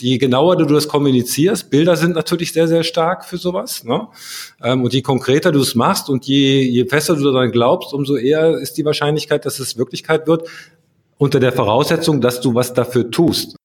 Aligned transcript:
je 0.00 0.18
genauer 0.18 0.56
du 0.56 0.64
das 0.64 0.88
kommunizierst, 0.88 1.70
Bilder 1.70 1.96
sind 1.96 2.14
natürlich 2.14 2.52
sehr, 2.52 2.68
sehr 2.68 2.82
stark 2.82 3.24
für 3.24 3.38
sowas. 3.38 3.84
Ne? 3.84 4.08
Ähm, 4.62 4.82
und 4.82 4.92
je 4.92 5.02
konkreter 5.02 5.52
du 5.52 5.60
es 5.60 5.74
machst 5.74 6.08
und 6.08 6.26
je, 6.26 6.62
je 6.62 6.86
fester 6.86 7.16
du 7.16 7.24
daran 7.24 7.50
glaubst, 7.50 7.92
umso 7.92 8.16
eher 8.16 8.58
ist 8.58 8.74
die 8.78 8.84
Wahrscheinlichkeit, 8.84 9.44
dass 9.44 9.58
es 9.58 9.76
Wirklichkeit 9.76 10.26
wird, 10.26 10.48
unter 11.16 11.40
der 11.40 11.52
Voraussetzung, 11.52 12.20
dass 12.20 12.40
du 12.40 12.54
was 12.54 12.74
dafür 12.74 13.10
tust. 13.10 13.56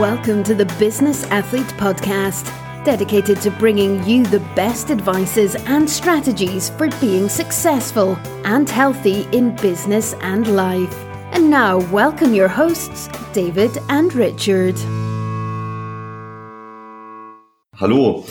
Welcome 0.00 0.42
to 0.44 0.54
the 0.54 0.66
Business 0.78 1.24
Athlete 1.30 1.72
Podcast, 1.78 2.46
dedicated 2.84 3.40
to 3.42 3.50
bringing 3.50 4.02
you 4.06 4.24
the 4.24 4.40
best 4.56 4.90
advices 4.90 5.56
and 5.66 5.88
strategies 5.88 6.70
for 6.70 6.88
being 7.00 7.28
successful 7.28 8.16
and 8.44 8.68
healthy 8.68 9.26
in 9.32 9.54
business 9.56 10.16
and 10.22 10.46
life. 10.48 11.09
And 11.32 11.48
now, 11.48 11.78
welcome 11.92 12.34
your 12.34 12.48
hosts, 12.48 13.08
David 13.32 13.70
and 13.88 14.12
Richard. 14.14 14.74
Hallo, 17.76 18.24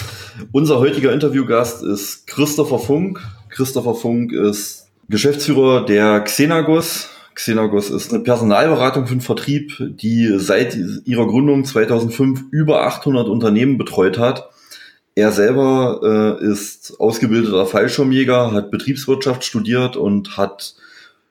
unser 0.52 0.80
heutiger 0.80 1.14
Interviewgast 1.14 1.82
ist 1.82 2.28
Christopher 2.28 2.78
Funk. 2.78 3.20
Christopher 3.50 3.96
Funk 3.96 4.34
ist 4.34 4.90
Geschäftsführer 5.08 5.86
der 5.86 6.20
Xenagos. 6.22 7.10
Xenagos 7.36 7.90
ist 7.90 8.14
eine 8.14 8.22
Personalberatung 8.22 9.08
für 9.08 9.16
den 9.16 9.22
Vertrieb, 9.22 9.74
die 9.80 10.38
seit 10.38 10.76
ihrer 11.06 11.26
Gründung 11.26 11.64
2005 11.64 12.44
über 12.52 12.86
800 12.86 13.30
Unternehmen 13.30 13.78
betreut 13.78 14.18
hat. 14.18 14.50
Er 15.16 15.32
selber 15.32 16.38
äh, 16.42 16.46
ist 16.46 17.00
ausgebildeter 17.00 17.66
Fallschirmjäger, 17.66 18.52
hat 18.52 18.72
Betriebswirtschaft 18.72 19.46
studiert 19.46 19.96
und 19.96 20.36
hat 20.36 20.76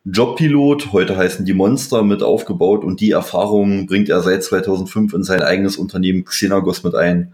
Jobpilot, 0.05 0.93
heute 0.93 1.17
heißen 1.17 1.45
die 1.45 1.55
Monster, 1.55 2.03
mit 2.03 2.23
aufgebaut 2.23 2.85
und 2.85 3.01
die 3.01 3.11
Erfahrungen 3.11 3.87
bringt 3.87 4.09
er 4.09 4.23
seit 4.23 4.43
2005 4.43 5.13
in 5.13 5.25
sein 5.25 5.43
eigenes 5.43 5.77
Unternehmen 5.77 6.25
Xenagos 6.25 6.83
mit 6.85 6.95
ein. 6.95 7.33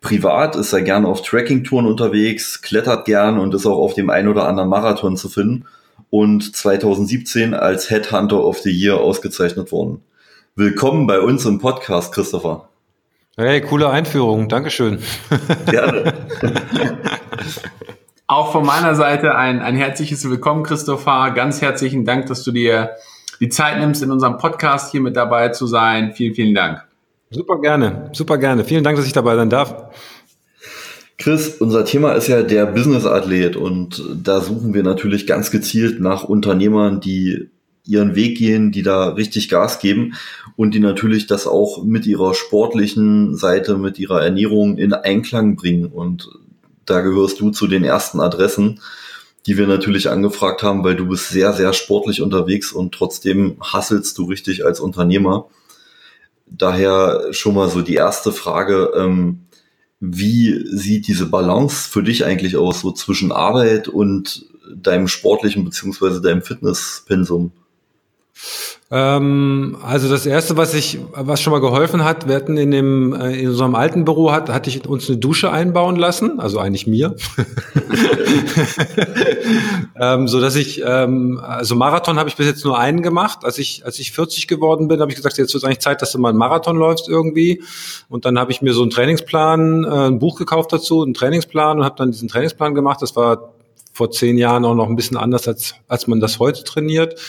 Privat 0.00 0.56
ist 0.56 0.72
er 0.72 0.80
gern 0.80 1.04
auf 1.04 1.20
Trekkingtouren 1.20 1.86
unterwegs, 1.86 2.62
klettert 2.62 3.04
gern 3.04 3.38
und 3.38 3.54
ist 3.54 3.66
auch 3.66 3.78
auf 3.78 3.94
dem 3.94 4.08
ein 4.08 4.28
oder 4.28 4.48
anderen 4.48 4.70
Marathon 4.70 5.16
zu 5.16 5.28
finden 5.28 5.66
und 6.08 6.56
2017 6.56 7.52
als 7.52 7.90
Headhunter 7.90 8.44
of 8.44 8.58
the 8.60 8.70
Year 8.70 8.98
ausgezeichnet 8.98 9.70
worden. 9.72 10.00
Willkommen 10.56 11.06
bei 11.06 11.20
uns 11.20 11.44
im 11.44 11.58
Podcast, 11.58 12.14
Christopher. 12.14 12.68
Hey, 13.36 13.60
coole 13.60 13.90
Einführung, 13.90 14.48
Dankeschön. 14.48 15.00
Gerne. 15.66 16.14
Auch 18.30 18.52
von 18.52 18.64
meiner 18.64 18.94
Seite 18.94 19.34
ein, 19.34 19.58
ein 19.60 19.74
herzliches 19.74 20.30
Willkommen, 20.30 20.62
Christopher. 20.62 21.32
Ganz 21.32 21.60
herzlichen 21.60 22.04
Dank, 22.04 22.26
dass 22.26 22.44
du 22.44 22.52
dir 22.52 22.90
die 23.40 23.48
Zeit 23.48 23.80
nimmst, 23.80 24.04
in 24.04 24.12
unserem 24.12 24.38
Podcast 24.38 24.92
hier 24.92 25.00
mit 25.00 25.16
dabei 25.16 25.48
zu 25.48 25.66
sein. 25.66 26.12
Vielen, 26.14 26.36
vielen 26.36 26.54
Dank. 26.54 26.84
Super 27.30 27.60
gerne, 27.60 28.08
super 28.12 28.38
gerne. 28.38 28.62
Vielen 28.62 28.84
Dank, 28.84 28.96
dass 28.96 29.06
ich 29.08 29.12
dabei 29.12 29.34
sein 29.34 29.50
darf. 29.50 29.74
Chris, 31.18 31.56
unser 31.56 31.84
Thema 31.84 32.12
ist 32.12 32.28
ja 32.28 32.44
der 32.44 32.66
Business-Athlet 32.66 33.56
und 33.56 34.00
da 34.22 34.40
suchen 34.40 34.74
wir 34.74 34.84
natürlich 34.84 35.26
ganz 35.26 35.50
gezielt 35.50 35.98
nach 35.98 36.22
Unternehmern, 36.22 37.00
die 37.00 37.50
ihren 37.84 38.14
Weg 38.14 38.38
gehen, 38.38 38.70
die 38.70 38.84
da 38.84 39.08
richtig 39.08 39.48
Gas 39.48 39.80
geben 39.80 40.14
und 40.54 40.72
die 40.72 40.78
natürlich 40.78 41.26
das 41.26 41.48
auch 41.48 41.82
mit 41.82 42.06
ihrer 42.06 42.34
sportlichen 42.34 43.34
Seite, 43.34 43.76
mit 43.76 43.98
ihrer 43.98 44.22
Ernährung 44.22 44.78
in 44.78 44.92
Einklang 44.92 45.56
bringen. 45.56 45.86
Und 45.86 46.28
da 46.90 47.00
gehörst 47.00 47.40
du 47.40 47.50
zu 47.50 47.66
den 47.66 47.84
ersten 47.84 48.20
Adressen, 48.20 48.80
die 49.46 49.56
wir 49.56 49.66
natürlich 49.66 50.10
angefragt 50.10 50.62
haben, 50.62 50.84
weil 50.84 50.96
du 50.96 51.06
bist 51.06 51.28
sehr, 51.28 51.52
sehr 51.52 51.72
sportlich 51.72 52.20
unterwegs 52.20 52.72
und 52.72 52.92
trotzdem 52.92 53.56
hasselst 53.60 54.18
du 54.18 54.24
richtig 54.24 54.64
als 54.64 54.80
Unternehmer. 54.80 55.48
Daher 56.46 57.32
schon 57.32 57.54
mal 57.54 57.68
so 57.68 57.80
die 57.80 57.94
erste 57.94 58.32
Frage, 58.32 58.92
ähm, 58.96 59.40
wie 60.00 60.64
sieht 60.66 61.06
diese 61.06 61.26
Balance 61.26 61.88
für 61.88 62.02
dich 62.02 62.24
eigentlich 62.24 62.56
aus, 62.56 62.80
so 62.80 62.90
zwischen 62.90 63.32
Arbeit 63.32 63.86
und 63.88 64.46
deinem 64.74 65.08
sportlichen 65.08 65.64
beziehungsweise 65.64 66.20
deinem 66.20 66.42
Fitnesspensum? 66.42 67.52
Ähm, 68.92 69.76
also 69.84 70.08
das 70.08 70.26
erste, 70.26 70.56
was 70.56 70.74
ich, 70.74 70.98
was 71.12 71.40
schon 71.40 71.52
mal 71.52 71.60
geholfen 71.60 72.02
hat, 72.02 72.26
wir 72.26 72.34
hatten 72.34 72.56
in 72.56 72.72
dem, 72.72 73.12
äh, 73.12 73.40
in 73.40 73.50
unserem 73.50 73.76
alten 73.76 74.04
Büro 74.04 74.32
hat, 74.32 74.48
hatte 74.48 74.68
ich 74.68 74.84
uns 74.88 75.08
eine 75.08 75.18
Dusche 75.18 75.52
einbauen 75.52 75.94
lassen, 75.94 76.40
also 76.40 76.58
eigentlich 76.58 76.88
mir, 76.88 77.14
ähm, 80.00 80.26
so 80.26 80.40
dass 80.40 80.56
ich, 80.56 80.82
ähm, 80.84 81.40
also 81.40 81.76
Marathon 81.76 82.18
habe 82.18 82.28
ich 82.28 82.34
bis 82.34 82.46
jetzt 82.46 82.64
nur 82.64 82.80
einen 82.80 83.00
gemacht. 83.00 83.44
Als 83.44 83.58
ich, 83.58 83.84
als 83.84 84.00
ich 84.00 84.10
40 84.10 84.48
geworden 84.48 84.88
bin, 84.88 85.00
habe 85.00 85.12
ich 85.12 85.16
gesagt, 85.16 85.38
jetzt 85.38 85.54
wird 85.54 85.64
eigentlich 85.64 85.78
Zeit, 85.78 86.02
dass 86.02 86.10
du 86.10 86.18
mal 86.18 86.30
einen 86.30 86.38
Marathon 86.38 86.76
läufst 86.76 87.08
irgendwie. 87.08 87.62
Und 88.08 88.24
dann 88.24 88.40
habe 88.40 88.50
ich 88.50 88.60
mir 88.60 88.74
so 88.74 88.82
einen 88.82 88.90
Trainingsplan, 88.90 89.84
äh, 89.84 90.06
ein 90.08 90.18
Buch 90.18 90.36
gekauft 90.36 90.72
dazu, 90.72 91.04
einen 91.04 91.14
Trainingsplan 91.14 91.78
und 91.78 91.84
habe 91.84 91.94
dann 91.96 92.10
diesen 92.10 92.26
Trainingsplan 92.26 92.74
gemacht. 92.74 93.00
Das 93.02 93.14
war 93.14 93.52
vor 93.92 94.10
zehn 94.10 94.36
Jahren 94.36 94.64
auch 94.64 94.74
noch 94.74 94.88
ein 94.88 94.96
bisschen 94.96 95.16
anders 95.16 95.46
als 95.46 95.74
als 95.86 96.08
man 96.08 96.18
das 96.18 96.40
heute 96.40 96.64
trainiert. 96.64 97.20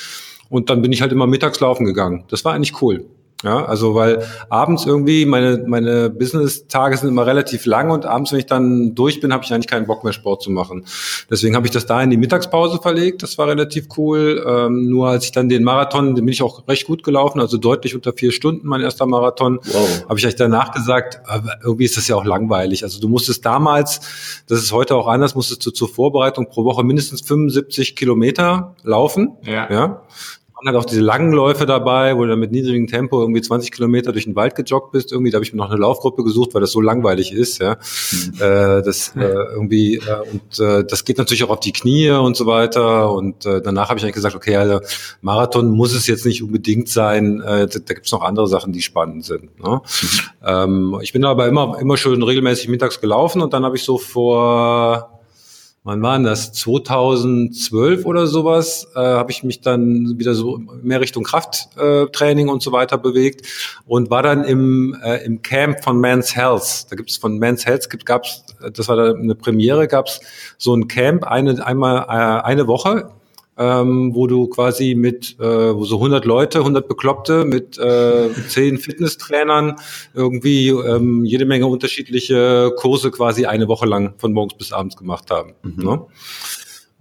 Und 0.52 0.70
dann 0.70 0.84
bin 0.84 0.92
ich 0.92 1.02
halt 1.02 1.12
immer 1.12 1.26
mittags 1.26 1.60
laufen 1.60 1.86
gegangen. 1.86 2.26
Das 2.28 2.46
war 2.46 2.54
eigentlich 2.54 2.80
cool. 2.84 3.08
Ja, 3.44 3.66
also 3.66 3.96
weil 3.96 4.24
abends 4.50 4.86
irgendwie 4.86 5.26
meine 5.26 5.64
meine 5.66 6.10
Business-Tage 6.12 6.96
sind 6.98 7.10
immer 7.10 7.26
relativ 7.26 7.66
lang 7.66 7.90
und 7.90 8.06
abends, 8.06 8.32
wenn 8.32 8.40
ich 8.40 8.46
dann 8.46 8.94
durch 8.94 9.20
bin, 9.20 9.34
habe 9.34 9.44
ich 9.44 9.52
eigentlich 9.52 9.68
keinen 9.68 9.88
Bock 9.88 10.04
mehr 10.04 10.14
Sport 10.14 10.44
zu 10.44 10.52
machen. 10.52 10.86
Deswegen 11.30 11.56
habe 11.56 11.66
ich 11.66 11.72
das 11.72 11.88
da 11.88 12.02
in 12.04 12.12
die 12.12 12.18
Mittagspause 12.18 12.80
verlegt. 12.80 13.24
Das 13.24 13.40
war 13.40 13.48
relativ 13.48 13.88
cool. 13.98 14.46
Ähm, 14.48 14.88
nur 14.90 15.10
als 15.10 15.26
ich 15.26 15.32
dann 15.32 15.50
den 15.50 15.64
Marathon, 15.64 16.14
den 16.14 16.26
bin 16.26 16.32
ich 16.32 16.44
auch 16.44 16.68
recht 16.68 16.86
gut 16.86 17.04
gelaufen, 17.04 17.40
also 17.40 17.58
deutlich 17.58 17.96
unter 17.96 18.14
vier 18.14 18.32
Stunden 18.32 18.68
mein 18.68 18.82
erster 18.82 19.08
Marathon. 19.08 19.60
Wow. 19.64 20.06
Habe 20.08 20.20
ich 20.20 20.28
euch 20.28 20.36
danach 20.36 20.72
gesagt, 20.72 21.20
irgendwie 21.64 21.86
ist 21.86 21.98
das 21.98 22.08
ja 22.08 22.16
auch 22.16 22.26
langweilig. 22.26 22.84
Also 22.84 23.00
du 23.00 23.08
musstest 23.08 23.44
damals, 23.44 24.02
das 24.48 24.60
ist 24.60 24.72
heute 24.72 24.96
auch 24.96 25.08
anders, 25.08 25.34
musstest 25.34 25.66
du 25.66 25.72
zur 25.72 25.90
Vorbereitung 25.90 26.48
pro 26.48 26.64
Woche 26.64 26.84
mindestens 26.84 27.22
75 27.22 27.96
Kilometer 27.96 28.76
laufen. 28.84 29.38
Ja. 29.46 29.72
ja 29.72 30.02
waren 30.62 30.76
halt 30.76 30.84
auch 30.84 30.88
diese 30.88 31.02
langen 31.02 31.32
Läufe 31.32 31.66
dabei, 31.66 32.16
wo 32.16 32.24
du 32.24 32.30
dann 32.30 32.40
mit 32.40 32.52
niedrigem 32.52 32.88
Tempo 32.88 33.20
irgendwie 33.20 33.42
20 33.42 33.72
Kilometer 33.72 34.12
durch 34.12 34.26
den 34.26 34.36
Wald 34.36 34.56
gejoggt 34.56 34.92
bist. 34.92 35.12
Irgendwie, 35.12 35.32
da 35.32 35.38
habe 35.38 35.46
ich 35.46 35.54
mir 35.54 35.58
noch 35.58 35.70
eine 35.70 35.80
Laufgruppe 35.80 36.24
gesucht, 36.24 36.54
weil 36.54 36.62
das 36.62 36.72
so 36.72 36.82
langweilig 36.82 37.34
ist. 37.34 37.60
Ja, 37.60 37.78
mhm. 38.12 38.34
äh, 38.40 38.82
das 38.84 39.16
äh, 39.16 39.22
irgendwie 39.22 39.96
äh, 39.96 40.32
und 40.32 40.60
äh, 40.60 40.86
das 40.86 41.04
geht 41.04 41.18
natürlich 41.18 41.44
auch 41.44 41.50
auf 41.50 41.60
die 41.60 41.74
Knie 41.74 42.12
und 42.12 42.38
so 42.38 42.46
weiter. 42.46 43.12
Und 43.12 43.46
äh, 43.46 43.62
danach 43.62 43.90
habe 43.90 43.98
ich 43.98 44.04
eigentlich 44.04 44.16
gesagt, 44.16 44.36
okay, 44.36 44.56
also 44.56 44.82
Marathon 45.22 45.70
muss 45.72 45.94
es 45.94 46.08
jetzt 46.08 46.26
nicht 46.26 46.44
unbedingt 46.44 46.90
sein. 46.90 47.42
Äh, 47.42 47.68
da 47.68 47.80
da 47.80 47.94
gibt 47.94 48.06
es 48.06 48.12
noch 48.12 48.22
andere 48.22 48.48
Sachen, 48.48 48.72
die 48.72 48.82
spannend 48.82 49.26
sind. 49.26 49.60
Ne? 49.60 49.82
Mhm. 49.82 50.20
Ähm, 50.46 51.00
ich 51.02 51.14
bin 51.14 51.26
aber 51.26 51.48
immer 51.48 51.80
immer 51.80 51.98
schön 51.98 52.22
regelmäßig 52.22 52.68
mittags 52.68 53.02
gelaufen 53.02 53.42
und 53.42 53.54
dann 53.54 53.66
habe 53.66 53.76
ich 53.76 53.84
so 53.84 53.98
vor 53.98 55.21
wann 55.84 56.02
waren 56.02 56.24
das? 56.24 56.54
2012 56.54 58.06
oder 58.06 58.28
sowas, 58.28 58.88
äh, 58.96 59.00
habe 59.00 59.32
ich 59.32 59.44
mich 59.44 59.62
dann 59.62 60.18
wieder 60.20 60.36
so 60.36 60.60
mehr 60.82 61.02
Richtung 61.02 61.24
Krafttraining 61.24 62.48
äh, 62.48 62.52
und 62.52 62.62
so 62.62 62.72
weiter 62.72 62.98
bewegt 62.98 63.48
und 63.86 64.10
war 64.10 64.24
dann 64.24 64.44
im, 64.44 64.96
äh, 65.04 65.24
im 65.26 65.42
Camp 65.42 65.84
von 65.84 66.00
Men's 66.00 66.36
Health. 66.36 66.88
Da 66.90 66.96
gibt 66.96 67.10
es 67.10 67.18
von 67.18 67.38
Men's 67.38 67.66
Health 67.66 67.90
gibt 67.90 68.06
gab's, 68.06 68.44
das 68.74 68.88
war 68.88 68.96
da 68.96 69.14
eine 69.14 69.36
Premiere, 69.36 69.88
gab 69.88 70.08
es 70.08 70.22
so 70.58 70.76
ein 70.76 70.88
Camp 70.88 71.24
eine 71.24 71.66
einmal 71.66 72.06
äh, 72.08 72.44
eine 72.44 72.68
Woche 72.68 73.12
ähm, 73.62 74.16
wo 74.16 74.26
du 74.26 74.48
quasi 74.48 74.96
mit, 74.96 75.36
äh, 75.40 75.44
wo 75.44 75.86
so 75.86 75.98
100 75.98 76.26
Leute, 76.26 76.60
100 76.60 76.88
Bekloppte 76.88 77.46
mit 77.46 77.78
äh, 77.78 78.30
10 78.34 78.80
Fitnesstrainern 78.80 79.76
irgendwie 80.16 80.70
ähm, 80.70 81.24
jede 81.26 81.46
Menge 81.46 81.68
unterschiedliche 81.68 82.74
Kurse 82.76 83.12
quasi 83.12 83.46
eine 83.46 83.68
Woche 83.68 83.86
lang 83.86 84.16
von 84.18 84.34
morgens 84.34 84.58
bis 84.58 84.72
abends 84.72 84.98
gemacht 84.98 85.30
haben. 85.30 85.54
Mhm. 85.62 85.84
Ne? 85.84 86.02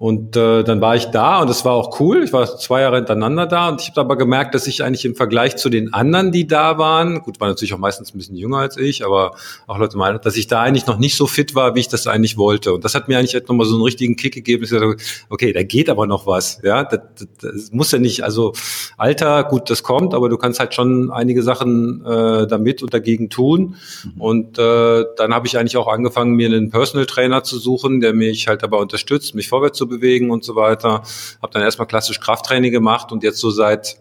Und 0.01 0.35
äh, 0.35 0.65
dann 0.65 0.81
war 0.81 0.97
ich 0.97 1.09
da 1.09 1.43
und 1.43 1.51
es 1.51 1.67
war 1.67 1.75
auch 1.75 2.01
cool. 2.01 2.25
Ich 2.25 2.33
war 2.33 2.47
zwei 2.57 2.81
Jahre 2.81 2.97
hintereinander 2.97 3.45
da 3.45 3.69
und 3.69 3.83
ich 3.83 3.89
habe 3.91 4.01
aber 4.01 4.17
gemerkt, 4.17 4.55
dass 4.55 4.67
ich 4.67 4.83
eigentlich 4.83 5.05
im 5.05 5.15
Vergleich 5.15 5.57
zu 5.57 5.69
den 5.69 5.93
anderen, 5.93 6.33
die 6.33 6.47
da 6.47 6.79
waren, 6.79 7.21
gut, 7.21 7.39
war 7.39 7.49
natürlich 7.49 7.75
auch 7.75 7.79
meistens 7.79 8.15
ein 8.15 8.17
bisschen 8.17 8.35
jünger 8.35 8.57
als 8.57 8.79
ich, 8.79 9.05
aber 9.05 9.33
auch 9.67 9.77
Leute 9.77 9.99
meinen, 9.99 10.19
dass 10.23 10.39
ich 10.39 10.47
da 10.47 10.63
eigentlich 10.63 10.87
noch 10.87 10.97
nicht 10.97 11.19
so 11.19 11.27
fit 11.27 11.55
war, 11.55 11.75
wie 11.75 11.81
ich 11.81 11.89
das 11.89 12.07
eigentlich 12.07 12.39
wollte. 12.39 12.73
Und 12.73 12.83
das 12.83 12.95
hat 12.95 13.09
mir 13.09 13.19
eigentlich 13.19 13.47
nochmal 13.47 13.67
so 13.67 13.75
einen 13.75 13.85
richtigen 13.85 14.17
Kick 14.17 14.33
gegeben. 14.33 14.65
Ich 14.65 14.71
dachte, 14.71 14.97
okay, 15.29 15.53
da 15.53 15.63
geht 15.65 15.91
aber 15.91 16.07
noch 16.07 16.27
was. 16.27 16.63
Ja, 16.63 16.83
das, 16.83 17.01
das, 17.19 17.29
das 17.43 17.73
muss 17.73 17.93
ja 17.93 17.99
nicht, 17.99 18.25
also 18.25 18.55
Alter, 18.97 19.45
gut, 19.45 19.69
das 19.69 19.83
kommt, 19.83 20.15
aber 20.15 20.31
du 20.31 20.39
kannst 20.39 20.61
halt 20.61 20.73
schon 20.73 21.11
einige 21.11 21.43
Sachen 21.43 22.07
äh, 22.07 22.47
damit 22.47 22.83
und 22.83 22.95
dagegen 22.95 23.29
tun. 23.29 23.77
Mhm. 24.05 24.19
Und 24.19 24.59
äh, 24.59 25.05
dann 25.19 25.35
habe 25.35 25.47
ich 25.47 25.59
eigentlich 25.59 25.77
auch 25.77 25.89
angefangen, 25.89 26.37
mir 26.37 26.47
einen 26.47 26.71
Personal 26.71 27.05
Trainer 27.05 27.43
zu 27.43 27.59
suchen, 27.59 28.01
der 28.01 28.15
mich 28.15 28.49
halt 28.49 28.63
dabei 28.63 28.79
unterstützt, 28.79 29.35
mich 29.35 29.51
vorwärts 29.51 29.77
zu 29.77 29.90
bewegen 29.91 30.31
und 30.31 30.43
so 30.45 30.57
weiter. 30.57 31.03
Habe 31.43 31.53
dann 31.53 31.63
erstmal 31.63 31.87
klassisch 31.87 32.19
Krafttraining 32.21 32.73
gemacht 32.73 33.13
und 33.13 33.23
jetzt 33.23 33.39
so 33.39 33.51
seit 33.51 33.99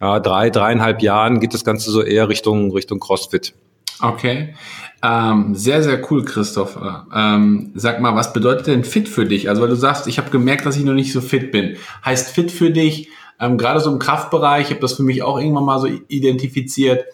ja, 0.00 0.20
drei, 0.20 0.50
dreieinhalb 0.50 1.02
Jahren 1.02 1.40
geht 1.40 1.54
das 1.54 1.64
Ganze 1.64 1.90
so 1.90 2.02
eher 2.02 2.28
Richtung, 2.28 2.70
Richtung 2.72 3.00
CrossFit. 3.00 3.54
Okay. 4.00 4.54
Ähm, 5.02 5.54
sehr, 5.54 5.82
sehr 5.82 6.00
cool, 6.10 6.24
Christopher. 6.24 7.06
Ähm, 7.14 7.72
sag 7.74 8.00
mal, 8.00 8.14
was 8.14 8.32
bedeutet 8.32 8.66
denn 8.68 8.84
fit 8.84 9.08
für 9.08 9.26
dich? 9.26 9.48
Also, 9.48 9.62
weil 9.62 9.68
du 9.68 9.76
sagst, 9.76 10.06
ich 10.06 10.18
habe 10.18 10.30
gemerkt, 10.30 10.66
dass 10.66 10.76
ich 10.76 10.84
noch 10.84 10.92
nicht 10.92 11.12
so 11.12 11.20
fit 11.20 11.50
bin. 11.50 11.76
Heißt 12.04 12.30
fit 12.30 12.50
für 12.52 12.70
dich, 12.70 13.08
ähm, 13.40 13.58
gerade 13.58 13.80
so 13.80 13.92
im 13.92 13.98
Kraftbereich, 13.98 14.66
ich 14.66 14.70
habe 14.70 14.80
das 14.80 14.94
für 14.94 15.02
mich 15.02 15.22
auch 15.22 15.38
irgendwann 15.38 15.64
mal 15.64 15.80
so 15.80 15.88
identifiziert, 16.08 17.04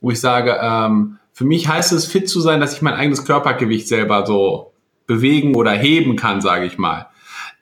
wo 0.00 0.10
ich 0.10 0.20
sage, 0.20 0.58
ähm, 0.60 1.18
für 1.32 1.44
mich 1.44 1.68
heißt 1.68 1.92
es, 1.92 2.04
fit 2.04 2.28
zu 2.28 2.40
sein, 2.40 2.60
dass 2.60 2.74
ich 2.74 2.82
mein 2.82 2.94
eigenes 2.94 3.24
Körpergewicht 3.24 3.88
selber 3.88 4.26
so 4.26 4.72
bewegen 5.06 5.54
oder 5.54 5.72
heben 5.72 6.16
kann, 6.16 6.40
sage 6.40 6.66
ich 6.66 6.78
mal. 6.78 7.06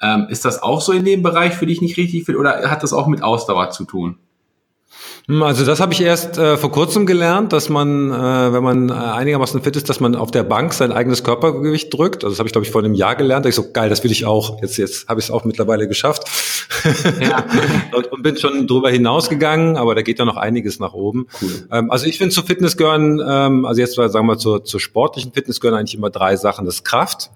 Ähm, 0.01 0.27
ist 0.29 0.45
das 0.45 0.63
auch 0.63 0.81
so 0.81 0.93
in 0.93 1.05
dem 1.05 1.23
Bereich 1.23 1.55
für 1.55 1.67
dich 1.67 1.81
nicht 1.81 1.97
richtig 1.97 2.25
fit 2.25 2.37
oder 2.37 2.71
hat 2.71 2.83
das 2.83 2.93
auch 2.93 3.07
mit 3.07 3.23
Ausdauer 3.23 3.71
zu 3.71 3.85
tun? 3.85 4.19
Hm, 5.29 5.43
also 5.43 5.65
das 5.65 5.81
habe 5.81 5.93
ich 5.93 6.01
erst 6.01 6.39
äh, 6.39 6.57
vor 6.57 6.71
kurzem 6.71 7.05
gelernt, 7.05 7.53
dass 7.53 7.69
man, 7.69 8.13
äh, 8.13 8.53
wenn 8.53 8.63
man 8.63 8.89
äh, 8.91 8.93
einigermaßen 8.93 9.61
fit 9.61 9.75
ist, 9.75 9.89
dass 9.89 9.99
man 9.99 10.15
auf 10.15 10.31
der 10.31 10.45
Bank 10.45 10.73
sein 10.73 10.93
eigenes 10.93 11.25
Körpergewicht 11.25 11.93
drückt. 11.93 12.23
Also 12.23 12.35
das 12.35 12.39
habe 12.39 12.49
ich, 12.49 12.53
glaube 12.53 12.65
ich, 12.65 12.71
vor 12.71 12.83
einem 12.83 12.95
Jahr 12.95 13.17
gelernt. 13.17 13.45
Da 13.45 13.49
ich 13.49 13.57
so, 13.57 13.73
geil, 13.73 13.91
das 13.91 14.05
will 14.05 14.13
ich 14.13 14.25
auch. 14.25 14.61
Jetzt, 14.63 14.77
jetzt 14.77 15.09
habe 15.09 15.19
ich 15.19 15.27
es 15.27 15.31
auch 15.33 15.45
mittlerweile 15.45 15.89
geschafft. 15.89 16.29
Ja. 17.21 17.45
und, 17.97 18.13
und, 18.13 18.23
bin 18.23 18.37
schon 18.37 18.67
drüber 18.67 18.91
hinausgegangen, 18.91 19.77
aber 19.77 19.95
da 19.95 20.03
geht 20.03 20.19
ja 20.19 20.25
noch 20.25 20.37
einiges 20.37 20.79
nach 20.79 20.93
oben. 20.93 21.27
Cool. 21.41 21.69
Ähm, 21.73 21.91
also 21.91 22.07
ich 22.07 22.19
finde 22.19 22.33
zu 22.33 22.43
Fitness 22.43 22.77
gehören, 22.77 23.21
ähm, 23.27 23.65
also 23.65 23.81
jetzt 23.81 23.95
sagen 23.95 24.13
wir 24.13 24.23
mal 24.23 24.39
zur, 24.39 24.65
zur 24.65 24.81
sportlichen 24.81 25.33
Fitness 25.33 25.61
gehören 25.61 25.79
eigentlich 25.79 25.97
immer 25.97 26.11
drei 26.11 26.37
Sachen. 26.37 26.67
Das 26.67 26.77
ist 26.77 26.85
Kraft, 26.85 27.31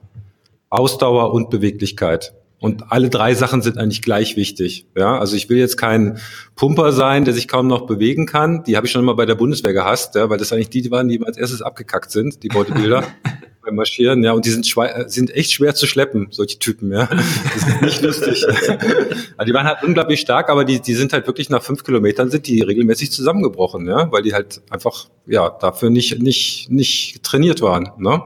Ausdauer 0.69 1.33
und 1.33 1.51
Beweglichkeit. 1.51 2.35
Und 2.61 2.93
alle 2.93 3.09
drei 3.09 3.35
Sachen 3.35 3.63
sind 3.63 3.79
eigentlich 3.79 4.03
gleich 4.03 4.37
wichtig. 4.37 4.87
Ja, 4.95 5.19
also 5.19 5.35
ich 5.35 5.49
will 5.49 5.57
jetzt 5.57 5.79
kein 5.79 6.19
Pumper 6.57 6.93
sein, 6.93 7.25
der 7.25 7.33
sich 7.33 7.49
kaum 7.49 7.67
noch 7.67 7.87
bewegen 7.87 8.27
kann. 8.27 8.65
Die 8.65 8.77
habe 8.77 8.87
ich 8.87 8.93
schon 8.93 9.01
immer 9.01 9.15
bei 9.15 9.25
der 9.25 9.35
Bundeswehr 9.35 9.73
gehasst, 9.73 10.15
ja, 10.15 10.29
weil 10.29 10.37
das 10.37 10.53
eigentlich 10.53 10.69
die 10.69 10.91
waren, 10.91 11.09
die 11.09 11.23
als 11.25 11.39
erstes 11.39 11.63
abgekackt 11.63 12.11
sind, 12.11 12.43
die 12.43 12.49
Bodybuilder 12.49 13.03
beim 13.65 13.77
Marschieren. 13.77 14.23
Ja, 14.23 14.33
und 14.33 14.45
die 14.45 14.51
sind, 14.51 14.71
äh, 14.77 15.09
sind 15.09 15.35
echt 15.35 15.53
schwer 15.53 15.75
zu 15.75 15.87
schleppen, 15.87 16.29
solche 16.33 16.59
Typen. 16.59 16.93
Ja, 16.93 17.07
das 17.07 17.57
ist 17.57 17.83
nicht 17.83 18.03
lustig. 18.03 18.47
also 19.39 19.47
die 19.47 19.55
waren 19.55 19.67
halt 19.67 19.83
unglaublich 19.83 20.21
stark, 20.21 20.51
aber 20.51 20.67
die, 20.67 20.81
die 20.81 20.95
sind 20.95 21.15
halt 21.15 21.27
wirklich 21.27 21.49
nach 21.49 21.63
fünf 21.63 21.83
Kilometern 21.83 22.31
sind 22.31 22.47
die 22.47 22.61
regelmäßig 22.61 23.11
zusammengebrochen, 23.11 23.87
ja, 23.87 24.13
weil 24.13 24.23
die 24.23 24.35
halt 24.35 24.61
einfach 24.69 25.09
ja 25.27 25.49
dafür 25.49 25.89
nicht 25.89 26.21
nicht 26.21 26.71
nicht 26.71 27.23
trainiert 27.23 27.63
waren. 27.63 27.89
Ne? 27.97 28.23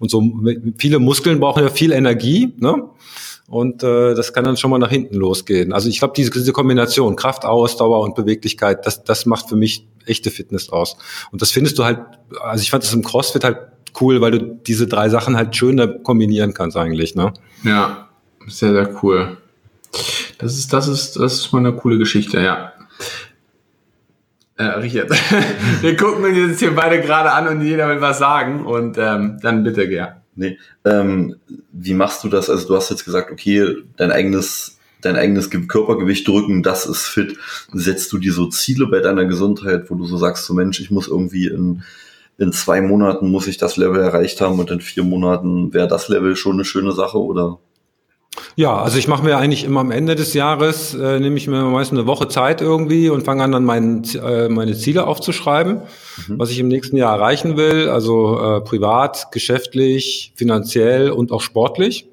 Und 0.00 0.10
so 0.10 0.28
viele 0.76 0.98
Muskeln 0.98 1.38
brauchen 1.38 1.62
ja 1.62 1.70
viel 1.70 1.92
Energie. 1.92 2.52
Ne? 2.58 2.82
Und 3.48 3.82
äh, 3.84 4.14
das 4.14 4.32
kann 4.32 4.44
dann 4.44 4.56
schon 4.56 4.70
mal 4.70 4.78
nach 4.78 4.90
hinten 4.90 5.14
losgehen. 5.14 5.72
Also 5.72 5.88
ich 5.88 6.00
glaube, 6.00 6.14
diese, 6.16 6.30
diese 6.30 6.52
Kombination 6.52 7.14
Kraft, 7.14 7.44
Ausdauer 7.44 8.00
und 8.00 8.16
Beweglichkeit, 8.16 8.86
das, 8.86 9.04
das 9.04 9.24
macht 9.24 9.48
für 9.48 9.56
mich 9.56 9.86
echte 10.04 10.30
Fitness 10.30 10.70
aus. 10.70 10.96
Und 11.30 11.42
das 11.42 11.52
findest 11.52 11.78
du 11.78 11.84
halt, 11.84 12.00
also 12.40 12.62
ich 12.62 12.70
fand 12.70 12.82
das 12.82 12.92
im 12.92 13.02
CrossFit 13.02 13.44
halt 13.44 13.58
cool, 14.00 14.20
weil 14.20 14.32
du 14.32 14.38
diese 14.66 14.86
drei 14.86 15.08
Sachen 15.08 15.36
halt 15.36 15.54
schöner 15.54 15.86
kombinieren 15.86 16.54
kannst 16.54 16.76
eigentlich. 16.76 17.14
Ne? 17.14 17.32
Ja, 17.62 18.08
sehr, 18.46 18.72
sehr 18.72 19.02
cool. 19.02 19.36
Das 20.38 20.58
ist, 20.58 20.72
das 20.72 20.88
ist, 20.88 21.16
das 21.16 21.34
ist 21.34 21.52
mal 21.52 21.60
eine 21.60 21.72
coole 21.72 21.98
Geschichte, 21.98 22.40
ja. 22.40 22.72
Äh, 24.58 24.64
Richard, 24.64 25.10
wir 25.82 25.96
gucken 25.96 26.24
uns 26.24 26.36
jetzt 26.36 26.60
hier 26.60 26.74
beide 26.74 27.00
gerade 27.00 27.30
an 27.30 27.46
und 27.48 27.62
jeder 27.62 27.88
will 27.88 28.00
was 28.00 28.18
sagen 28.18 28.64
und 28.64 28.96
ähm, 28.98 29.38
dann 29.42 29.62
bitte, 29.62 29.88
gern. 29.88 30.22
Nee. 30.36 30.58
Ähm, 30.84 31.36
wie 31.72 31.94
machst 31.94 32.22
du 32.22 32.28
das? 32.28 32.50
Also 32.50 32.68
du 32.68 32.76
hast 32.76 32.90
jetzt 32.90 33.04
gesagt, 33.04 33.32
okay, 33.32 33.76
dein 33.96 34.12
eigenes, 34.12 34.78
dein 35.00 35.16
eigenes 35.16 35.50
Körpergewicht 35.50 36.28
drücken, 36.28 36.62
das 36.62 36.86
ist 36.86 37.06
fit. 37.06 37.38
Setzt 37.72 38.12
du 38.12 38.18
dir 38.18 38.32
so 38.32 38.46
Ziele 38.46 38.86
bei 38.86 39.00
deiner 39.00 39.24
Gesundheit, 39.24 39.90
wo 39.90 39.94
du 39.94 40.04
so 40.04 40.18
sagst, 40.18 40.44
so 40.44 40.54
Mensch, 40.54 40.78
ich 40.80 40.90
muss 40.90 41.08
irgendwie 41.08 41.46
in, 41.46 41.82
in 42.38 42.52
zwei 42.52 42.82
Monaten 42.82 43.30
muss 43.30 43.46
ich 43.46 43.56
das 43.56 43.78
Level 43.78 44.00
erreicht 44.00 44.40
haben 44.42 44.58
und 44.58 44.70
in 44.70 44.82
vier 44.82 45.04
Monaten 45.04 45.72
wäre 45.72 45.88
das 45.88 46.08
Level 46.08 46.36
schon 46.36 46.56
eine 46.56 46.66
schöne 46.66 46.92
Sache 46.92 47.18
oder? 47.18 47.58
Ja, 48.54 48.76
also 48.76 48.98
ich 48.98 49.08
mache 49.08 49.22
mir 49.22 49.36
eigentlich 49.36 49.64
immer 49.64 49.80
am 49.80 49.90
Ende 49.90 50.14
des 50.14 50.34
Jahres, 50.34 50.94
äh, 50.94 51.20
nehme 51.20 51.36
ich 51.36 51.46
mir 51.46 51.62
meistens 51.64 51.98
eine 51.98 52.06
Woche 52.06 52.28
Zeit 52.28 52.60
irgendwie 52.60 53.08
und 53.08 53.24
fange 53.24 53.44
an, 53.44 53.52
dann 53.52 53.64
mein, 53.64 54.02
äh, 54.14 54.48
meine 54.48 54.74
Ziele 54.74 55.06
aufzuschreiben, 55.06 55.82
mhm. 56.26 56.38
was 56.38 56.50
ich 56.50 56.58
im 56.58 56.68
nächsten 56.68 56.96
Jahr 56.96 57.14
erreichen 57.16 57.56
will, 57.56 57.88
also 57.88 58.38
äh, 58.38 58.60
privat, 58.62 59.28
geschäftlich, 59.32 60.32
finanziell 60.36 61.10
und 61.10 61.32
auch 61.32 61.40
sportlich. 61.40 62.08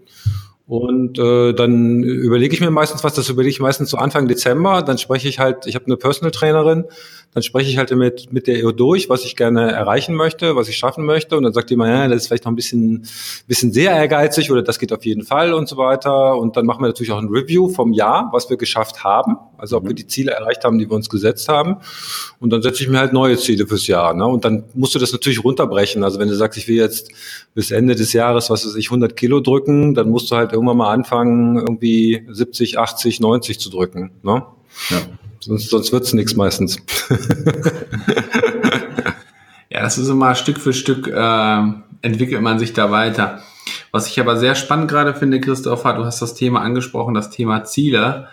Und 0.74 1.20
äh, 1.20 1.54
dann 1.54 2.02
überlege 2.02 2.56
ich 2.56 2.60
mir 2.60 2.72
meistens 2.72 3.04
was, 3.04 3.14
das 3.14 3.30
überlege 3.30 3.52
ich 3.52 3.60
meistens 3.60 3.92
zu 3.92 3.98
so 3.98 4.02
Anfang 4.02 4.28
Dezember. 4.28 4.82
Dann 4.82 4.98
spreche 4.98 5.28
ich 5.28 5.38
halt, 5.38 5.68
ich 5.68 5.76
habe 5.76 5.86
eine 5.86 5.98
Personal 5.98 6.32
Trainerin, 6.32 6.86
dann 7.32 7.44
spreche 7.44 7.70
ich 7.70 7.78
halt 7.78 7.92
mit, 7.92 8.34
mit 8.34 8.48
der 8.48 8.66
EU 8.66 8.72
durch, 8.72 9.08
was 9.08 9.24
ich 9.24 9.36
gerne 9.36 9.72
erreichen 9.72 10.16
möchte, 10.16 10.56
was 10.56 10.70
ich 10.70 10.78
schaffen 10.78 11.06
möchte. 11.06 11.38
Und 11.38 11.44
dann 11.44 11.54
sagt 11.54 11.70
die 11.70 11.76
immer, 11.76 11.88
ja, 11.88 12.08
das 12.08 12.24
ist 12.24 12.28
vielleicht 12.28 12.46
noch 12.46 12.52
ein 12.52 12.56
bisschen, 12.56 13.06
bisschen 13.46 13.72
sehr 13.72 13.92
ehrgeizig 13.92 14.52
oder 14.52 14.64
das 14.64 14.80
geht 14.80 14.92
auf 14.92 15.06
jeden 15.06 15.22
Fall 15.22 15.54
und 15.54 15.70
so 15.70 15.78
weiter. 15.78 16.40
Und 16.40 16.58
dann 16.58 16.66
machen 16.66 16.82
wir 16.82 16.88
natürlich 16.88 17.12
auch 17.12 17.22
ein 17.22 17.30
Review 17.30 17.70
vom 17.70 17.94
Jahr, 17.94 18.30
was 18.32 18.50
wir 18.50 18.58
geschafft 18.58 19.04
haben. 19.04 19.38
Also 19.64 19.78
ob 19.78 19.86
wir 19.86 19.92
mhm. 19.92 19.96
die 19.96 20.08
Ziele 20.08 20.32
erreicht 20.32 20.66
haben, 20.66 20.78
die 20.78 20.90
wir 20.90 20.96
uns 20.98 21.08
gesetzt 21.08 21.48
haben. 21.48 21.78
Und 22.42 22.50
dann 22.50 22.62
setze 22.62 22.84
ich 22.84 22.90
mir 22.90 23.00
halt 23.00 23.14
neue 23.14 23.38
Ziele 23.38 23.66
fürs 23.66 23.88
Jahr. 23.88 24.14
Ne? 24.14 24.26
Und 24.26 24.44
dann 24.44 24.66
musst 24.74 24.94
du 24.94 25.00
das 25.00 25.14
natürlich 25.14 25.42
runterbrechen. 25.42 26.04
Also 26.04 26.20
wenn 26.20 26.28
du 26.28 26.36
sagst, 26.36 26.60
ich 26.60 26.68
will 26.68 26.76
jetzt 26.76 27.12
bis 27.56 27.72
Ende 27.72 27.96
des 27.96 28.12
Jahres, 28.12 28.50
was 28.50 28.66
weiß 28.66 28.76
ich, 28.76 28.88
100 28.88 29.16
Kilo 29.16 29.40
drücken, 29.40 29.94
dann 29.94 30.10
musst 30.10 30.30
du 30.30 30.36
halt 30.36 30.52
irgendwann 30.52 30.76
mal 30.76 30.92
anfangen, 30.92 31.56
irgendwie 31.56 32.28
70, 32.30 32.78
80, 32.78 33.22
90 33.22 33.58
zu 33.58 33.70
drücken. 33.70 34.12
Ne? 34.22 34.44
Ja. 34.90 34.98
Sonst, 35.40 35.70
sonst 35.70 35.94
wird's 35.94 36.12
nichts 36.12 36.36
meistens. 36.36 36.76
ja, 39.70 39.82
das 39.82 39.98
ist 39.98 40.10
immer 40.10 40.36
Stück 40.36 40.60
für 40.60 40.74
Stück 40.74 41.08
äh, 41.08 41.64
entwickelt 42.02 42.42
man 42.42 42.60
sich 42.60 42.74
da 42.74 42.92
weiter. 42.92 43.40
Was 43.94 44.08
ich 44.08 44.20
aber 44.20 44.36
sehr 44.36 44.56
spannend 44.56 44.90
gerade 44.90 45.14
finde, 45.14 45.40
Christopher, 45.40 45.94
du 45.94 46.04
hast 46.04 46.22
das 46.22 46.34
Thema 46.34 46.60
angesprochen, 46.60 47.14
das 47.14 47.30
Thema 47.30 47.64
Ziele. 47.64 48.28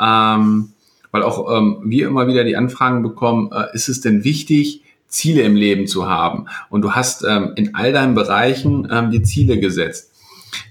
Ähm, 0.00 0.71
weil 1.12 1.22
auch 1.22 1.56
ähm, 1.56 1.78
wir 1.84 2.08
immer 2.08 2.26
wieder 2.26 2.42
die 2.42 2.56
Anfragen 2.56 3.02
bekommen, 3.02 3.50
äh, 3.52 3.66
ist 3.74 3.88
es 3.88 4.00
denn 4.00 4.24
wichtig, 4.24 4.82
Ziele 5.06 5.42
im 5.42 5.54
Leben 5.54 5.86
zu 5.86 6.08
haben? 6.08 6.46
Und 6.70 6.82
du 6.82 6.92
hast 6.92 7.24
ähm, 7.24 7.52
in 7.54 7.74
all 7.74 7.92
deinen 7.92 8.14
Bereichen 8.14 8.88
ähm, 8.90 9.10
die 9.10 9.22
Ziele 9.22 9.60
gesetzt. 9.60 10.10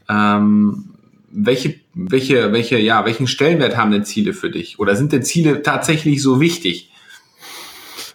Ähm, 0.10 0.90
welche, 1.32 1.76
welche, 1.94 2.52
welche, 2.52 2.78
ja, 2.78 3.06
welchen 3.06 3.28
Stellenwert 3.28 3.78
haben 3.78 3.92
denn 3.92 4.04
Ziele 4.04 4.34
für 4.34 4.50
dich? 4.50 4.80
Oder 4.80 4.96
sind 4.96 5.14
denn 5.14 5.24
Ziele 5.24 5.62
tatsächlich 5.62 6.22
so 6.22 6.42
wichtig? 6.42 6.91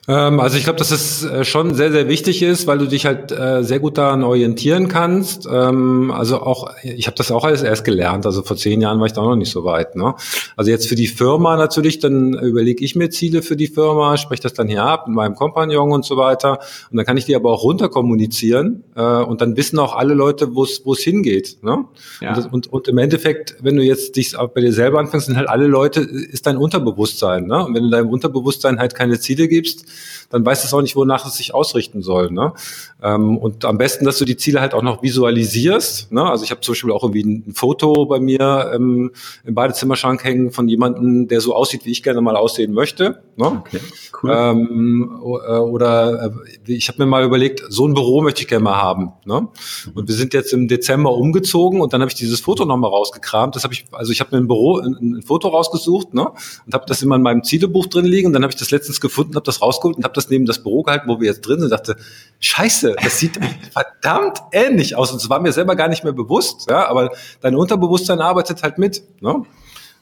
Ähm, 0.08 0.38
also 0.38 0.56
ich 0.56 0.64
glaube, 0.64 0.78
dass 0.78 0.92
es 0.92 1.24
äh, 1.24 1.44
schon 1.44 1.74
sehr, 1.74 1.90
sehr 1.90 2.08
wichtig 2.08 2.42
ist, 2.42 2.66
weil 2.66 2.78
du 2.78 2.86
dich 2.86 3.06
halt 3.06 3.32
äh, 3.32 3.64
sehr 3.64 3.80
gut 3.80 3.98
daran 3.98 4.22
orientieren 4.22 4.88
kannst. 4.88 5.48
Ähm, 5.50 6.12
also 6.12 6.40
auch, 6.40 6.70
ich 6.82 7.06
habe 7.06 7.16
das 7.16 7.32
auch 7.32 7.44
alles 7.44 7.62
erst 7.62 7.84
gelernt. 7.84 8.24
Also 8.24 8.42
vor 8.42 8.56
zehn 8.56 8.80
Jahren 8.80 9.00
war 9.00 9.06
ich 9.06 9.12
da 9.12 9.22
noch 9.22 9.34
nicht 9.34 9.50
so 9.50 9.64
weit. 9.64 9.96
Ne? 9.96 10.14
Also 10.56 10.70
jetzt 10.70 10.88
für 10.88 10.94
die 10.94 11.08
Firma 11.08 11.56
natürlich, 11.56 11.98
dann 11.98 12.34
überlege 12.34 12.84
ich 12.84 12.94
mir 12.94 13.10
Ziele 13.10 13.42
für 13.42 13.56
die 13.56 13.66
Firma, 13.66 14.16
spreche 14.16 14.42
das 14.42 14.54
dann 14.54 14.68
hier 14.68 14.84
ab 14.84 15.08
mit 15.08 15.16
meinem 15.16 15.34
Kompagnon 15.34 15.92
und 15.92 16.04
so 16.04 16.16
weiter. 16.16 16.60
Und 16.90 16.98
dann 16.98 17.06
kann 17.06 17.16
ich 17.16 17.24
die 17.24 17.34
aber 17.34 17.50
auch 17.50 17.64
runter 17.64 17.88
kommunizieren 17.88 18.84
äh, 18.94 19.02
und 19.02 19.40
dann 19.40 19.56
wissen 19.56 19.78
auch 19.80 19.96
alle 19.96 20.14
Leute, 20.14 20.54
wo 20.54 20.62
es 20.62 20.82
wo 20.84 20.92
es 20.92 21.00
hingeht. 21.00 21.58
Ne? 21.62 21.84
Ja. 22.20 22.28
Und, 22.28 22.36
das, 22.36 22.46
und, 22.46 22.72
und 22.72 22.88
im 22.88 22.98
Endeffekt, 22.98 23.56
wenn 23.60 23.76
du 23.76 23.82
jetzt 23.82 24.14
dich 24.14 24.36
bei 24.54 24.60
dir 24.60 24.72
selber 24.72 25.00
anfängst, 25.00 25.26
sind 25.26 25.36
halt 25.36 25.48
alle 25.48 25.66
Leute, 25.66 26.00
ist 26.00 26.46
dein 26.46 26.56
Unterbewusstsein. 26.56 27.46
Ne? 27.46 27.64
Und 27.64 27.74
wenn 27.74 27.82
du 27.82 27.90
deinem 27.90 28.08
Unterbewusstsein 28.08 28.78
halt 28.78 28.94
keine 28.94 29.18
Ziele 29.18 29.48
gibst, 29.48 29.84
dann 30.30 30.44
weiß 30.44 30.64
es 30.64 30.72
auch 30.74 30.82
nicht, 30.82 30.96
wonach 30.96 31.26
es 31.26 31.34
sich 31.34 31.54
ausrichten 31.54 32.02
soll. 32.02 32.30
Ne? 32.30 32.52
Ähm, 33.02 33.38
und 33.38 33.64
am 33.64 33.78
besten, 33.78 34.04
dass 34.04 34.18
du 34.18 34.24
die 34.24 34.36
Ziele 34.36 34.60
halt 34.60 34.74
auch 34.74 34.82
noch 34.82 35.02
visualisierst. 35.02 36.12
Ne? 36.12 36.22
Also 36.22 36.44
ich 36.44 36.50
habe 36.50 36.60
zum 36.60 36.72
Beispiel 36.72 36.92
auch 36.92 37.02
irgendwie 37.02 37.24
ein 37.24 37.54
Foto 37.54 38.06
bei 38.06 38.20
mir 38.20 38.72
ähm, 38.74 39.12
im 39.44 39.54
Badezimmerschrank 39.54 40.24
hängen 40.24 40.50
von 40.50 40.68
jemandem, 40.68 41.28
der 41.28 41.40
so 41.40 41.54
aussieht, 41.54 41.84
wie 41.84 41.90
ich 41.90 42.02
gerne 42.02 42.20
mal 42.20 42.36
aussehen 42.36 42.72
möchte. 42.72 43.22
Ne? 43.36 43.46
Okay, 43.46 43.80
cool. 44.22 44.30
Ähm, 44.34 45.20
äh, 45.22 45.58
oder 45.58 46.32
äh, 46.66 46.72
ich 46.72 46.88
habe 46.88 47.02
mir 47.02 47.06
mal 47.06 47.24
überlegt, 47.24 47.62
so 47.68 47.86
ein 47.86 47.94
Büro 47.94 48.22
möchte 48.22 48.42
ich 48.42 48.48
gerne 48.48 48.64
mal 48.64 48.76
haben. 48.76 49.12
Ne? 49.24 49.48
Und 49.94 50.08
wir 50.08 50.14
sind 50.14 50.34
jetzt 50.34 50.52
im 50.52 50.68
Dezember 50.68 51.12
umgezogen 51.12 51.80
und 51.80 51.92
dann 51.92 52.00
habe 52.00 52.10
ich 52.10 52.16
dieses 52.16 52.40
Foto 52.40 52.64
nochmal 52.64 52.90
rausgekramt. 52.90 53.56
Das 53.56 53.64
habe 53.64 53.74
ich, 53.74 53.86
also 53.92 54.12
ich 54.12 54.20
habe 54.20 54.34
mir 54.34 54.42
ein 54.42 54.48
Büro, 54.48 54.78
ein, 54.78 55.18
ein 55.18 55.22
Foto 55.22 55.48
rausgesucht 55.48 56.14
ne? 56.14 56.28
und 56.66 56.74
habe 56.74 56.84
das 56.86 57.02
immer 57.02 57.16
in 57.16 57.22
meinem 57.22 57.44
Zielebuch 57.44 57.86
drin 57.86 58.06
liegen 58.06 58.28
und 58.28 58.32
dann 58.32 58.42
habe 58.42 58.52
ich 58.52 58.58
das 58.58 58.70
letztens 58.70 59.00
gefunden, 59.00 59.34
habe 59.34 59.44
das 59.44 59.62
rausgeholt 59.62 59.85
und 59.94 60.04
habe 60.04 60.14
das 60.14 60.28
neben 60.30 60.46
das 60.46 60.62
Büro 60.62 60.82
gehalten, 60.82 61.08
wo 61.08 61.20
wir 61.20 61.26
jetzt 61.26 61.42
drin 61.42 61.60
sind, 61.60 61.70
dachte, 61.70 61.96
scheiße, 62.40 62.96
das 63.02 63.18
sieht 63.18 63.38
verdammt 63.72 64.38
ähnlich 64.52 64.96
aus. 64.96 65.12
Und 65.12 65.20
es 65.20 65.30
war 65.30 65.40
mir 65.40 65.52
selber 65.52 65.76
gar 65.76 65.88
nicht 65.88 66.04
mehr 66.04 66.12
bewusst, 66.12 66.68
ja, 66.68 66.88
aber 66.88 67.10
dein 67.40 67.54
Unterbewusstsein 67.54 68.20
arbeitet 68.20 68.62
halt 68.62 68.78
mit. 68.78 69.02
Ne? 69.20 69.44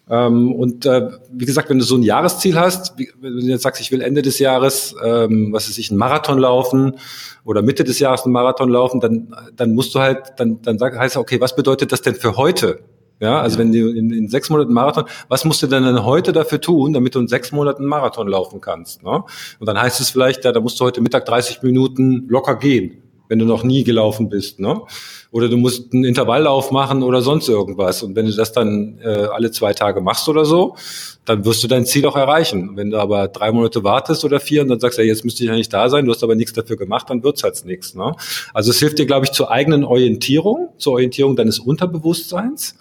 Ähm, 0.09 0.53
und 0.53 0.85
äh, 0.85 1.09
wie 1.33 1.47
gesagt, 1.47 1.71
wenn 1.71 1.79
du 1.79 1.85
so 1.85 1.97
ein 1.97 2.03
Jahresziel 2.03 2.59
hast, 2.59 2.99
wie, 2.99 3.11
wenn 3.21 3.37
du 3.37 3.47
jetzt 3.47 3.63
sagst, 3.63 3.81
ich 3.81 3.91
will 3.91 4.03
Ende 4.03 4.23
des 4.23 4.39
Jahres, 4.39 4.95
ähm, 5.03 5.53
was 5.53 5.69
ist 5.69 5.79
ich, 5.79 5.91
einen 5.91 5.99
Marathon 5.99 6.39
laufen 6.39 6.99
oder 7.45 7.63
Mitte 7.63 7.85
des 7.85 7.99
Jahres 7.99 8.25
einen 8.25 8.33
Marathon 8.33 8.69
laufen, 8.69 9.01
dann, 9.01 9.35
dann 9.57 9.75
musst 9.75 9.95
du 9.95 10.01
halt, 10.01 10.35
dann, 10.37 10.61
dann 10.61 10.79
sag, 10.79 10.99
heißt 10.99 11.17
okay, 11.17 11.41
was 11.41 11.57
bedeutet 11.57 11.91
das 11.93 12.03
denn 12.03 12.15
für 12.15 12.37
heute? 12.37 12.81
Ja, 13.21 13.41
also 13.41 13.59
wenn 13.59 13.73
du 13.73 13.91
in, 13.91 14.11
in, 14.11 14.29
sechs 14.29 14.51
Monaten 14.51 14.73
Marathon, 14.73 15.05
was 15.29 15.45
musst 15.45 15.63
du 15.63 15.67
denn 15.67 15.85
dann 15.85 16.05
heute 16.05 16.33
dafür 16.33 16.61
tun, 16.61 16.93
damit 16.93 17.15
du 17.15 17.21
in 17.21 17.29
sechs 17.29 17.53
Monaten 17.53 17.87
Marathon 17.87 18.29
laufen 18.29 18.61
kannst? 18.61 19.03
Ne? 19.03 19.23
Und 19.61 19.67
dann 19.67 19.81
heißt 19.81 20.01
es 20.01 20.11
vielleicht, 20.11 20.45
ja, 20.45 20.53
da 20.53 20.61
musst 20.61 20.81
du 20.81 20.85
heute 20.85 21.01
Mittag 21.01 21.25
30 21.27 21.63
Minuten 21.63 22.27
locker 22.29 22.57
gehen. 22.57 23.01
wenn 23.29 23.39
du 23.39 23.47
noch 23.47 23.63
nie 23.65 23.85
gelaufen 23.85 24.29
bist, 24.29 24.61
ne? 24.61 24.83
Oder 25.31 25.49
du 25.49 25.57
musst 25.57 25.95
einen 25.95 26.05
Intervalllauf 26.05 26.71
machen 26.71 27.03
oder 27.03 27.23
sonst 27.23 27.49
irgendwas. 27.49 28.03
Und 28.03 28.15
wenn 28.15 28.27
du 28.27 28.33
das 28.33 28.53
dann 28.53 28.99
äh, 29.03 29.09
alle 29.09 29.51
zwei 29.51 29.73
Tage 29.73 30.03
machst 30.03 30.29
oder 30.29 30.45
so, 30.45 30.77
dann 31.25 31.45
wirst 31.45 31.65
du 31.65 31.69
dein 31.69 31.87
Ziel 31.87 32.07
auch 32.07 32.17
erreichen. 32.17 32.77
Wenn 32.77 32.91
du 32.91 32.99
aber 32.99 33.29
drei 33.29 33.51
Monate 33.51 33.83
wartest 33.83 34.25
oder 34.25 34.41
vier 34.41 34.63
und 34.63 34.69
dann 34.69 34.79
sagst, 34.79 34.99
ja, 34.99 35.05
jetzt 35.05 35.25
müsste 35.25 35.43
ich 35.43 35.49
ja 35.49 35.57
nicht 35.57 35.73
da 35.73 35.89
sein, 35.89 36.05
du 36.05 36.13
hast 36.13 36.23
aber 36.23 36.35
nichts 36.35 36.53
dafür 36.53 36.77
gemacht, 36.77 37.09
dann 37.09 37.23
wird's 37.23 37.43
halt 37.43 37.65
nichts. 37.65 37.95
Ne? 37.95 38.15
Also 38.53 38.71
es 38.71 38.79
hilft 38.79 38.99
dir, 38.99 39.07
glaube 39.07 39.25
ich, 39.25 39.33
zur 39.33 39.51
eigenen 39.51 39.85
Orientierung, 39.85 40.69
zur 40.77 40.93
Orientierung 40.95 41.35
deines 41.35 41.59
Unterbewusstseins, 41.59 42.77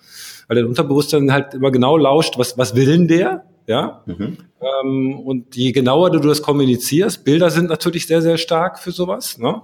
weil 0.47 0.55
dein 0.55 0.65
Unterbewusstsein 0.65 1.31
halt 1.31 1.53
immer 1.53 1.71
genau 1.71 1.97
lauscht, 1.97 2.37
was, 2.37 2.57
was 2.57 2.75
will 2.75 2.85
denn 2.85 3.07
der? 3.07 3.45
Ja. 3.67 4.03
Mhm. 4.05 4.37
Ähm, 4.61 5.19
und 5.19 5.55
je 5.55 5.71
genauer 5.71 6.11
du 6.11 6.19
das 6.19 6.41
kommunizierst, 6.41 7.23
Bilder 7.23 7.49
sind 7.49 7.69
natürlich 7.69 8.07
sehr, 8.07 8.21
sehr 8.21 8.37
stark 8.37 8.79
für 8.79 8.91
sowas. 8.91 9.37
Ne? 9.37 9.61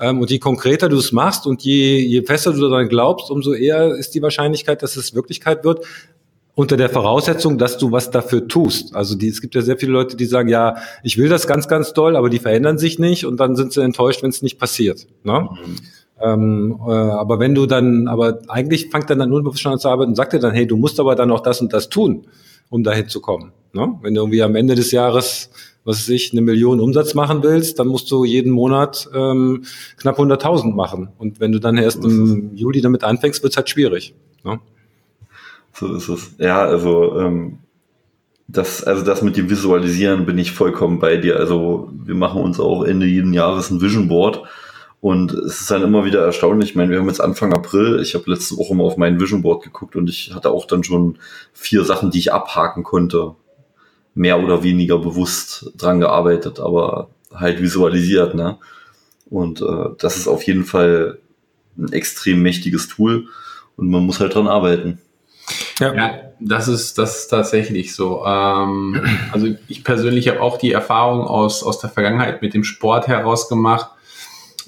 Ähm, 0.00 0.20
und 0.20 0.30
je 0.30 0.38
konkreter 0.38 0.88
du 0.88 0.96
es 0.96 1.12
machst 1.12 1.46
und 1.46 1.62
je, 1.62 1.98
je 1.98 2.22
fester 2.22 2.52
du 2.52 2.60
daran 2.60 2.88
glaubst, 2.88 3.30
umso 3.30 3.52
eher 3.52 3.94
ist 3.94 4.14
die 4.14 4.22
Wahrscheinlichkeit, 4.22 4.82
dass 4.82 4.96
es 4.96 5.14
Wirklichkeit 5.14 5.64
wird. 5.64 5.84
Unter 6.54 6.78
der 6.78 6.88
Voraussetzung, 6.88 7.58
dass 7.58 7.76
du 7.76 7.92
was 7.92 8.10
dafür 8.10 8.48
tust. 8.48 8.96
Also 8.96 9.14
die, 9.14 9.28
es 9.28 9.42
gibt 9.42 9.54
ja 9.54 9.60
sehr 9.60 9.76
viele 9.76 9.92
Leute, 9.92 10.16
die 10.16 10.24
sagen, 10.24 10.48
ja, 10.48 10.76
ich 11.02 11.18
will 11.18 11.28
das 11.28 11.46
ganz, 11.46 11.68
ganz 11.68 11.92
doll, 11.92 12.16
aber 12.16 12.30
die 12.30 12.38
verändern 12.38 12.78
sich 12.78 12.98
nicht 12.98 13.26
und 13.26 13.38
dann 13.38 13.56
sind 13.56 13.74
sie 13.74 13.82
enttäuscht, 13.82 14.22
wenn 14.22 14.30
es 14.30 14.40
nicht 14.40 14.58
passiert. 14.58 15.06
Ne? 15.22 15.50
Mhm. 15.50 15.76
Ähm, 16.20 16.78
äh, 16.86 16.90
aber 16.90 17.38
wenn 17.38 17.54
du 17.54 17.66
dann, 17.66 18.08
aber 18.08 18.38
eigentlich 18.48 18.90
fängt 18.90 19.10
dann 19.10 19.18
dein 19.18 19.32
Unbewusstsein 19.32 19.74
an 19.74 19.78
zu 19.78 19.88
arbeiten 19.88 20.10
und 20.10 20.16
sagt 20.16 20.32
dir 20.32 20.38
dann, 20.38 20.54
hey, 20.54 20.66
du 20.66 20.76
musst 20.76 20.98
aber 20.98 21.14
dann 21.14 21.30
auch 21.30 21.40
das 21.40 21.60
und 21.60 21.72
das 21.72 21.88
tun 21.88 22.26
um 22.68 22.82
dahin 22.82 23.08
zu 23.08 23.20
kommen. 23.20 23.52
Ne? 23.72 23.98
Wenn 24.02 24.14
du 24.14 24.22
irgendwie 24.22 24.42
am 24.42 24.56
Ende 24.56 24.74
des 24.74 24.90
Jahres, 24.90 25.50
was 25.84 25.98
weiß 25.98 26.08
ich, 26.10 26.32
eine 26.32 26.40
Million 26.40 26.80
Umsatz 26.80 27.14
machen 27.14 27.42
willst, 27.42 27.78
dann 27.78 27.88
musst 27.88 28.10
du 28.10 28.24
jeden 28.24 28.52
Monat 28.52 29.08
ähm, 29.14 29.64
knapp 29.96 30.18
100.000 30.18 30.74
machen. 30.74 31.08
Und 31.18 31.40
wenn 31.40 31.52
du 31.52 31.60
dann 31.60 31.76
erst 31.76 32.04
im 32.04 32.54
Juli 32.54 32.80
damit 32.80 33.04
anfängst, 33.04 33.42
wird 33.42 33.52
es 33.52 33.56
halt 33.56 33.70
schwierig. 33.70 34.14
Ne? 34.44 34.60
So 35.72 35.94
ist 35.94 36.08
es. 36.08 36.34
Ja, 36.38 36.64
also 36.64 37.18
ähm, 37.20 37.58
das, 38.48 38.82
also 38.84 39.04
das 39.04 39.22
mit 39.22 39.36
dem 39.36 39.50
Visualisieren 39.50 40.26
bin 40.26 40.38
ich 40.38 40.52
vollkommen 40.52 40.98
bei 40.98 41.16
dir. 41.16 41.36
Also 41.38 41.90
wir 41.92 42.14
machen 42.14 42.42
uns 42.42 42.58
auch 42.58 42.84
Ende 42.84 43.06
jeden 43.06 43.32
Jahres 43.32 43.70
ein 43.70 43.80
Vision 43.80 44.08
Board 44.08 44.42
und 45.06 45.30
es 45.30 45.60
ist 45.60 45.70
dann 45.70 45.84
immer 45.84 46.04
wieder 46.04 46.24
erstaunlich. 46.24 46.70
Ich 46.70 46.74
meine, 46.74 46.90
wir 46.90 46.98
haben 46.98 47.06
jetzt 47.06 47.20
Anfang 47.20 47.52
April. 47.52 48.00
Ich 48.02 48.16
habe 48.16 48.28
letzte 48.28 48.56
Woche 48.56 48.74
mal 48.74 48.82
auf 48.82 48.96
mein 48.96 49.20
Vision 49.20 49.40
Board 49.40 49.62
geguckt 49.62 49.94
und 49.94 50.10
ich 50.10 50.34
hatte 50.34 50.50
auch 50.50 50.66
dann 50.66 50.82
schon 50.82 51.18
vier 51.52 51.84
Sachen, 51.84 52.10
die 52.10 52.18
ich 52.18 52.32
abhaken 52.32 52.82
konnte. 52.82 53.36
Mehr 54.14 54.42
oder 54.42 54.64
weniger 54.64 54.98
bewusst 54.98 55.70
dran 55.76 56.00
gearbeitet, 56.00 56.58
aber 56.58 57.08
halt 57.32 57.62
visualisiert, 57.62 58.34
ne? 58.34 58.58
Und 59.30 59.60
äh, 59.60 59.90
das 59.96 60.16
ist 60.16 60.26
auf 60.26 60.42
jeden 60.42 60.64
Fall 60.64 61.20
ein 61.78 61.92
extrem 61.92 62.42
mächtiges 62.42 62.88
Tool 62.88 63.28
und 63.76 63.88
man 63.88 64.04
muss 64.04 64.18
halt 64.18 64.34
dran 64.34 64.48
arbeiten. 64.48 64.98
Ja. 65.78 65.94
ja, 65.94 66.20
das 66.40 66.66
ist 66.66 66.98
das 66.98 67.20
ist 67.20 67.28
tatsächlich 67.28 67.94
so. 67.94 68.24
Ähm, 68.26 69.00
also 69.30 69.54
ich 69.68 69.84
persönlich 69.84 70.26
habe 70.26 70.40
auch 70.40 70.58
die 70.58 70.72
Erfahrung 70.72 71.20
aus 71.20 71.62
aus 71.62 71.78
der 71.78 71.90
Vergangenheit 71.90 72.42
mit 72.42 72.54
dem 72.54 72.64
Sport 72.64 73.06
herausgemacht 73.06 73.90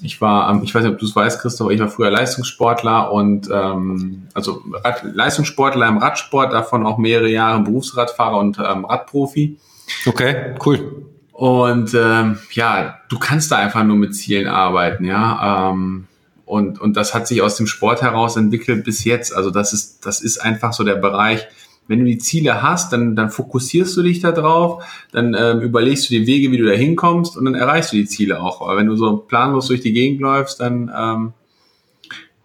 ich 0.01 0.21
war, 0.21 0.61
ich 0.63 0.73
weiß 0.73 0.83
nicht, 0.83 0.93
ob 0.93 0.99
du 0.99 1.05
es 1.05 1.15
weißt, 1.15 1.41
Christoph, 1.41 1.71
ich 1.71 1.79
war 1.79 1.89
früher 1.89 2.09
Leistungssportler 2.09 3.11
und 3.11 3.49
ähm, 3.51 4.27
also 4.33 4.61
Rad, 4.83 5.03
Leistungssportler 5.03 5.87
im 5.87 5.97
Radsport, 5.97 6.53
davon 6.53 6.85
auch 6.85 6.97
mehrere 6.97 7.29
Jahre 7.29 7.61
Berufsradfahrer 7.61 8.37
und 8.37 8.57
ähm, 8.59 8.85
Radprofi. 8.85 9.57
Okay, 10.05 10.55
cool. 10.65 11.05
Und 11.31 11.93
ähm, 11.93 12.39
ja, 12.51 12.99
du 13.09 13.17
kannst 13.17 13.51
da 13.51 13.57
einfach 13.57 13.83
nur 13.83 13.95
mit 13.95 14.15
Zielen 14.15 14.47
arbeiten, 14.47 15.05
ja. 15.05 15.71
Ähm, 15.71 16.07
und, 16.45 16.81
und 16.81 16.97
das 16.97 17.13
hat 17.13 17.27
sich 17.27 17.41
aus 17.41 17.57
dem 17.57 17.67
Sport 17.67 18.01
heraus 18.01 18.35
entwickelt 18.35 18.83
bis 18.83 19.03
jetzt. 19.03 19.35
Also 19.35 19.51
das 19.51 19.71
ist, 19.71 20.05
das 20.05 20.19
ist 20.19 20.39
einfach 20.39 20.73
so 20.73 20.83
der 20.83 20.95
Bereich, 20.95 21.47
wenn 21.89 21.99
du 21.99 22.05
die 22.05 22.19
Ziele 22.19 22.61
hast, 22.61 22.93
dann, 22.93 23.15
dann 23.15 23.31
fokussierst 23.31 23.97
du 23.97 24.03
dich 24.03 24.19
da 24.19 24.31
drauf, 24.31 24.83
dann 25.11 25.35
ähm, 25.37 25.61
überlegst 25.61 26.07
du 26.09 26.13
die 26.13 26.27
Wege, 26.27 26.51
wie 26.51 26.57
du 26.57 26.65
da 26.65 26.73
hinkommst 26.73 27.35
und 27.35 27.45
dann 27.45 27.55
erreichst 27.55 27.91
du 27.91 27.97
die 27.97 28.05
Ziele 28.05 28.41
auch. 28.41 28.61
Aber 28.61 28.77
wenn 28.77 28.85
du 28.85 28.95
so 28.95 29.17
planlos 29.17 29.67
durch 29.67 29.81
die 29.81 29.91
Gegend 29.91 30.21
läufst, 30.21 30.61
dann, 30.61 30.91
ähm, 30.95 31.33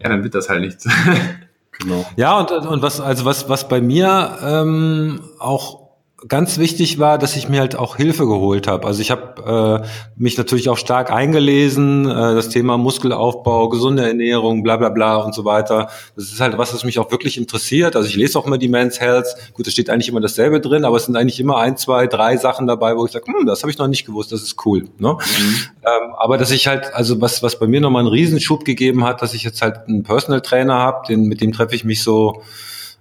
ja, 0.01 0.09
dann 0.09 0.23
wird 0.23 0.33
das 0.33 0.49
halt 0.49 0.61
nichts. 0.61 0.89
genau. 1.79 2.05
Ja, 2.17 2.39
und, 2.39 2.51
und 2.51 2.81
was, 2.81 2.99
also 2.99 3.23
was, 3.23 3.47
was 3.47 3.69
bei 3.69 3.81
mir 3.81 4.39
ähm, 4.41 5.19
auch 5.37 5.84
ganz 6.27 6.57
wichtig 6.57 6.99
war, 6.99 7.17
dass 7.17 7.35
ich 7.35 7.49
mir 7.49 7.59
halt 7.59 7.75
auch 7.75 7.97
Hilfe 7.97 8.25
geholt 8.25 8.67
habe. 8.67 8.87
Also 8.87 9.01
ich 9.01 9.11
habe 9.11 9.83
äh, 9.83 9.87
mich 10.15 10.37
natürlich 10.37 10.69
auch 10.69 10.77
stark 10.77 11.11
eingelesen, 11.11 12.09
äh, 12.09 12.35
das 12.35 12.49
Thema 12.49 12.77
Muskelaufbau, 12.77 13.69
gesunde 13.69 14.07
Ernährung, 14.07 14.63
bla 14.63 14.77
bla 14.77 14.89
bla 14.89 15.17
und 15.17 15.35
so 15.35 15.45
weiter. 15.45 15.89
Das 16.15 16.25
ist 16.25 16.39
halt 16.39 16.57
was, 16.57 16.73
was 16.73 16.83
mich 16.83 16.99
auch 16.99 17.11
wirklich 17.11 17.37
interessiert. 17.37 17.95
Also 17.95 18.07
ich 18.07 18.15
lese 18.15 18.39
auch 18.39 18.47
immer 18.47 18.57
die 18.57 18.69
Men's 18.69 18.99
Health. 18.99 19.27
Gut, 19.53 19.67
da 19.67 19.71
steht 19.71 19.89
eigentlich 19.89 20.09
immer 20.09 20.21
dasselbe 20.21 20.59
drin, 20.59 20.85
aber 20.85 20.97
es 20.97 21.05
sind 21.05 21.15
eigentlich 21.15 21.39
immer 21.39 21.57
ein, 21.57 21.77
zwei, 21.77 22.07
drei 22.07 22.37
Sachen 22.37 22.67
dabei, 22.67 22.97
wo 22.97 23.05
ich 23.05 23.11
sage, 23.11 23.25
hm, 23.27 23.45
das 23.45 23.61
habe 23.61 23.71
ich 23.71 23.77
noch 23.77 23.87
nicht 23.87 24.05
gewusst, 24.05 24.31
das 24.31 24.41
ist 24.41 24.65
cool. 24.65 24.85
Ne? 24.97 25.13
Mhm. 25.13 25.55
Ähm, 25.83 26.13
aber 26.17 26.37
dass 26.37 26.51
ich 26.51 26.67
halt, 26.67 26.93
also 26.93 27.21
was, 27.21 27.43
was 27.43 27.59
bei 27.59 27.67
mir 27.67 27.81
nochmal 27.81 28.01
einen 28.01 28.09
Riesenschub 28.09 28.65
gegeben 28.65 29.03
hat, 29.03 29.21
dass 29.21 29.33
ich 29.33 29.43
jetzt 29.43 29.61
halt 29.61 29.87
einen 29.87 30.03
Personal 30.03 30.41
Trainer 30.41 30.75
habe, 30.75 31.05
den, 31.07 31.25
mit 31.25 31.41
dem 31.41 31.51
treffe 31.51 31.75
ich 31.75 31.83
mich 31.83 32.01
so 32.01 32.41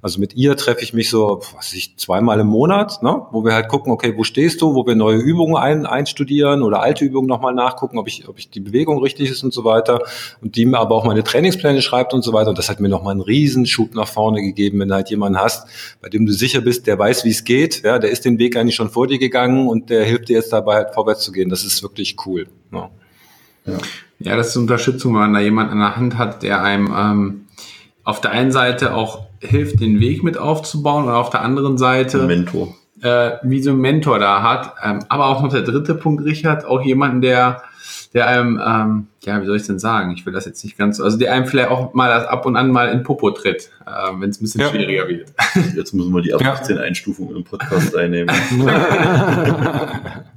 also 0.05 0.21
mit 0.21 0.37
ihr 0.37 0.55
treffe 0.55 0.83
ich 0.83 0.93
mich 0.93 1.09
so, 1.09 1.41
was 1.57 1.73
ich, 1.73 1.97
zweimal 1.97 2.39
im 2.39 2.49
Monat, 2.49 3.03
ne? 3.03 3.23
wo 3.31 3.43
wir 3.43 3.55
halt 3.55 3.69
gucken, 3.69 3.91
okay, 3.91 4.13
wo 4.15 4.23
stehst 4.23 4.61
du, 4.61 4.75
wo 4.75 4.87
wir 4.87 4.95
neue 4.95 5.17
Übungen 5.17 5.57
ein, 5.57 5.87
einstudieren 5.87 6.61
oder 6.61 6.83
alte 6.83 7.07
Übungen 7.07 7.27
nochmal 7.27 7.55
nachgucken, 7.55 7.97
ob 7.97 8.07
ich, 8.07 8.29
ob 8.29 8.39
ich 8.39 8.51
die 8.51 8.61
Bewegung 8.61 8.99
richtig 8.99 9.31
ist 9.31 9.43
und 9.43 9.55
so 9.55 9.65
weiter. 9.65 10.03
Und 10.43 10.57
die 10.57 10.67
mir 10.67 10.79
aber 10.79 10.95
auch 10.95 11.07
meine 11.07 11.25
Trainingspläne 11.25 11.81
schreibt 11.81 12.13
und 12.13 12.21
so 12.21 12.35
weiter. 12.35 12.51
Und 12.51 12.59
das 12.59 12.69
hat 12.69 12.81
mir 12.81 12.91
nochmal 12.91 13.13
einen 13.13 13.23
Riesenschub 13.23 13.95
nach 13.95 14.07
vorne 14.07 14.43
gegeben, 14.43 14.79
wenn 14.79 14.89
du 14.89 14.95
halt 14.95 15.09
jemanden 15.09 15.41
hast, 15.41 15.69
bei 16.03 16.11
dem 16.11 16.27
du 16.27 16.35
sicher 16.35 16.61
bist, 16.61 16.87
der 16.87 16.99
weiß, 16.99 17.25
wie 17.25 17.31
es 17.31 17.45
geht, 17.45 17.83
ja, 17.83 17.99
der 17.99 18.11
ist 18.11 18.27
den 18.27 18.39
Weg 18.39 18.59
eigentlich 18.59 18.75
schon 18.75 18.91
vor 18.91 19.07
dir 19.07 19.19
gegangen 19.19 19.69
und 19.69 19.89
der 19.89 20.05
hilft 20.05 20.29
dir 20.29 20.35
jetzt 20.35 20.53
dabei, 20.53 20.75
halt 20.75 20.93
vorwärts 20.93 21.23
zu 21.23 21.33
gehen. 21.33 21.49
Das 21.49 21.65
ist 21.65 21.83
wirklich 21.83 22.17
cool. 22.27 22.47
Ne? 22.71 22.91
Ja. 23.65 23.79
ja, 24.19 24.37
das 24.37 24.49
ist 24.49 24.57
Unterstützung, 24.59 25.15
wenn 25.15 25.21
man 25.21 25.33
da 25.33 25.41
jemanden 25.41 25.73
an 25.73 25.79
der 25.79 25.97
Hand 25.97 26.19
hat, 26.19 26.43
der 26.43 26.63
einem 26.63 26.95
ähm, 26.95 27.44
auf 28.05 28.21
der 28.21 28.31
einen 28.31 28.53
Seite 28.53 28.95
auch 28.95 29.27
hilft, 29.41 29.81
den 29.81 29.99
Weg 30.01 30.23
mit 30.23 30.39
aufzubauen 30.39 31.07
und 31.07 31.11
auf 31.11 31.31
der 31.31 31.43
anderen 31.43 31.79
Seite 31.79 32.19
Mentor. 32.27 32.75
Äh, 33.03 33.33
wie 33.43 33.63
so 33.63 33.71
ein 33.71 33.79
Mentor 33.79 34.19
da 34.19 34.43
hat. 34.43 34.75
Ähm, 34.83 35.01
aber 35.09 35.27
auch 35.27 35.43
noch 35.43 35.51
der 35.51 35.63
dritte 35.63 35.95
Punkt, 35.95 36.25
Richard, 36.25 36.65
auch 36.65 36.83
jemanden, 36.83 37.21
der, 37.21 37.63
der 38.15 38.29
einem, 38.29 38.61
ähm, 38.65 39.09
ja, 39.25 39.41
wie 39.43 39.47
soll 39.47 39.57
ich 39.57 39.67
denn 39.67 39.79
sagen? 39.79 40.13
Ich 40.13 40.25
will 40.25 40.33
das 40.33 40.47
jetzt 40.47 40.63
nicht 40.65 40.79
ganz, 40.79 41.01
also 41.01 41.19
der 41.19 41.33
einem 41.33 41.47
vielleicht 41.47 41.71
auch 41.71 41.93
mal 41.93 42.11
ab 42.11 42.47
und 42.47 42.57
an 42.57 42.71
mal 42.71 42.91
in 42.91 43.03
Popo 43.03 43.31
tritt, 43.31 43.71
äh, 43.87 43.91
wenn 44.19 44.31
es 44.31 44.41
ein 44.41 44.45
bisschen 44.45 44.61
ja. 44.61 44.69
schwieriger 44.69 45.09
wird. 45.09 45.33
Jetzt 45.75 45.93
müssen 45.93 46.15
wir 46.15 46.23
die 46.23 46.33
ab 46.33 46.45
18 46.45 46.77
ja. 46.77 46.83
Einstufungen 46.83 47.37
im 47.37 47.45
Podcast 47.45 47.95
einnehmen. 47.97 48.35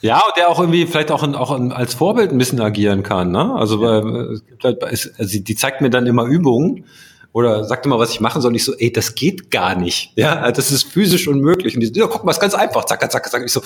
ja, 0.00 0.16
und 0.16 0.36
der 0.36 0.48
auch 0.48 0.58
irgendwie 0.58 0.86
vielleicht 0.86 1.10
auch, 1.10 1.22
auch 1.22 1.60
als 1.70 1.94
Vorbild 1.94 2.32
ein 2.32 2.38
bisschen 2.38 2.60
agieren 2.60 3.02
kann. 3.02 3.30
Ne? 3.30 3.54
Also, 3.54 3.82
ja. 3.82 4.04
weil, 4.04 4.40
halt, 4.62 4.84
also 4.84 5.38
die 5.40 5.54
zeigt 5.54 5.80
mir 5.80 5.90
dann 5.90 6.06
immer 6.06 6.24
Übungen 6.24 6.84
oder 7.32 7.64
sagte 7.64 7.88
mal, 7.88 7.98
was 7.98 8.10
ich 8.10 8.20
machen 8.20 8.42
soll. 8.42 8.50
Und 8.50 8.56
ich 8.56 8.64
so, 8.64 8.74
ey, 8.74 8.92
das 8.92 9.14
geht 9.14 9.50
gar 9.50 9.74
nicht. 9.74 10.12
Ja, 10.16 10.50
das 10.50 10.70
ist 10.70 10.84
physisch 10.84 11.28
unmöglich. 11.28 11.74
Und 11.74 11.80
die 11.80 11.86
so, 11.86 11.94
ja, 11.94 12.06
guck 12.06 12.24
mal, 12.24 12.30
ist 12.30 12.40
ganz 12.40 12.54
einfach. 12.54 12.84
Zack, 12.84 13.10
zack, 13.10 13.30
zack. 13.30 13.42
Ich 13.44 13.52
so, 13.52 13.60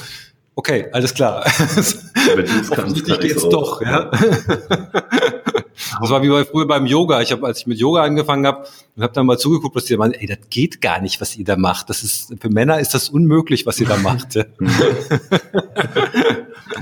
okay, 0.54 0.86
alles 0.92 1.14
klar. 1.14 1.44
Offensichtlich 2.70 3.20
geht's 3.20 3.48
doch, 3.48 3.80
ja. 3.82 4.10
Das 6.00 6.10
war 6.10 6.22
wie 6.22 6.28
bei 6.28 6.44
früher 6.44 6.66
beim 6.66 6.86
Yoga. 6.86 7.20
Ich 7.20 7.32
habe, 7.32 7.46
als 7.46 7.60
ich 7.60 7.66
mit 7.66 7.78
Yoga 7.78 8.02
angefangen 8.02 8.46
habe, 8.46 8.66
und 8.96 9.02
habe 9.02 9.12
dann 9.12 9.26
mal 9.26 9.38
zugeguckt, 9.38 9.74
was 9.74 9.84
die 9.84 9.94
da 9.94 9.98
machen. 9.98 10.12
Ey, 10.12 10.26
das 10.26 10.38
geht 10.50 10.80
gar 10.80 11.00
nicht, 11.00 11.20
was 11.20 11.36
ihr 11.36 11.44
da 11.44 11.56
macht. 11.56 11.90
Das 11.90 12.02
ist 12.02 12.34
für 12.40 12.50
Männer 12.50 12.78
ist 12.80 12.94
das 12.94 13.08
unmöglich, 13.08 13.66
was 13.66 13.80
ihr 13.80 13.86
da 13.86 13.96
macht. 13.96 14.34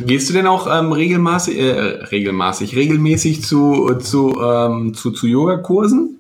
Gehst 0.07 0.29
du 0.29 0.33
denn 0.35 0.47
auch 0.47 0.67
ähm, 0.67 0.93
regelmäßig, 0.93 1.59
äh, 1.59 1.81
regelmäßig, 2.11 2.77
regelmäßig 2.77 3.43
zu 3.43 3.95
zu 4.01 4.41
ähm, 4.41 4.95
zu, 4.95 5.11
zu 5.11 5.27
Yogakursen? 5.27 6.20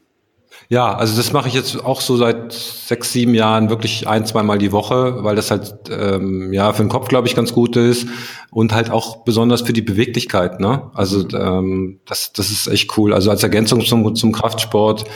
Ja, 0.70 0.94
also 0.94 1.16
das 1.16 1.32
mache 1.32 1.48
ich 1.48 1.54
jetzt 1.54 1.84
auch 1.84 2.00
so 2.00 2.16
seit 2.16 2.52
sechs, 2.52 3.12
sieben 3.12 3.34
Jahren 3.34 3.70
wirklich 3.70 4.06
ein, 4.06 4.24
zweimal 4.24 4.56
die 4.56 4.70
Woche, 4.70 5.24
weil 5.24 5.34
das 5.34 5.50
halt 5.50 5.74
ähm, 5.90 6.52
ja 6.52 6.72
für 6.72 6.84
den 6.84 6.88
Kopf, 6.88 7.08
glaube 7.08 7.26
ich, 7.26 7.34
ganz 7.34 7.52
gut 7.52 7.74
ist 7.74 8.06
und 8.52 8.72
halt 8.72 8.88
auch 8.88 9.24
besonders 9.24 9.62
für 9.62 9.72
die 9.72 9.82
Beweglichkeit. 9.82 10.60
Ne? 10.60 10.88
Also 10.94 11.28
ähm, 11.36 11.98
das, 12.06 12.32
das 12.32 12.52
ist 12.52 12.68
echt 12.68 12.96
cool. 12.96 13.12
Also 13.12 13.30
als 13.30 13.42
Ergänzung 13.42 13.80
zum, 13.80 14.14
zum 14.14 14.30
Kraftsport, 14.30 15.06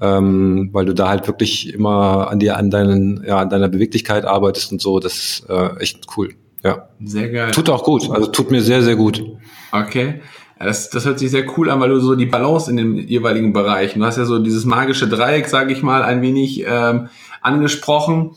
ähm, 0.00 0.70
weil 0.72 0.86
du 0.86 0.94
da 0.94 1.10
halt 1.10 1.26
wirklich 1.26 1.74
immer 1.74 2.30
an 2.30 2.38
dir, 2.38 2.56
an 2.56 2.70
deinen, 2.70 3.22
ja, 3.26 3.40
an 3.40 3.50
deiner 3.50 3.68
Beweglichkeit 3.68 4.24
arbeitest 4.24 4.72
und 4.72 4.80
so. 4.80 5.00
Das 5.00 5.16
ist 5.16 5.50
äh, 5.50 5.76
echt 5.80 6.06
cool. 6.16 6.30
Ja. 6.62 6.88
Sehr 7.04 7.28
geil. 7.28 7.50
Tut 7.50 7.68
auch 7.68 7.84
gut. 7.84 8.10
Also 8.10 8.28
tut 8.28 8.50
mir 8.50 8.62
sehr, 8.62 8.82
sehr 8.82 8.96
gut. 8.96 9.22
Okay. 9.70 10.22
Das, 10.64 10.90
das 10.90 11.04
hört 11.04 11.18
sich 11.18 11.30
sehr 11.30 11.46
cool 11.56 11.70
an, 11.70 11.80
weil 11.80 11.90
du 11.90 12.00
so 12.00 12.14
die 12.14 12.26
Balance 12.26 12.70
in 12.70 12.76
den 12.76 12.96
jeweiligen 12.96 13.52
Bereichen, 13.52 14.00
du 14.00 14.06
hast 14.06 14.18
ja 14.18 14.24
so 14.24 14.38
dieses 14.38 14.64
magische 14.64 15.08
Dreieck, 15.08 15.46
sage 15.48 15.72
ich 15.72 15.82
mal, 15.82 16.02
ein 16.02 16.22
wenig 16.22 16.64
ähm, 16.66 17.08
angesprochen 17.42 18.36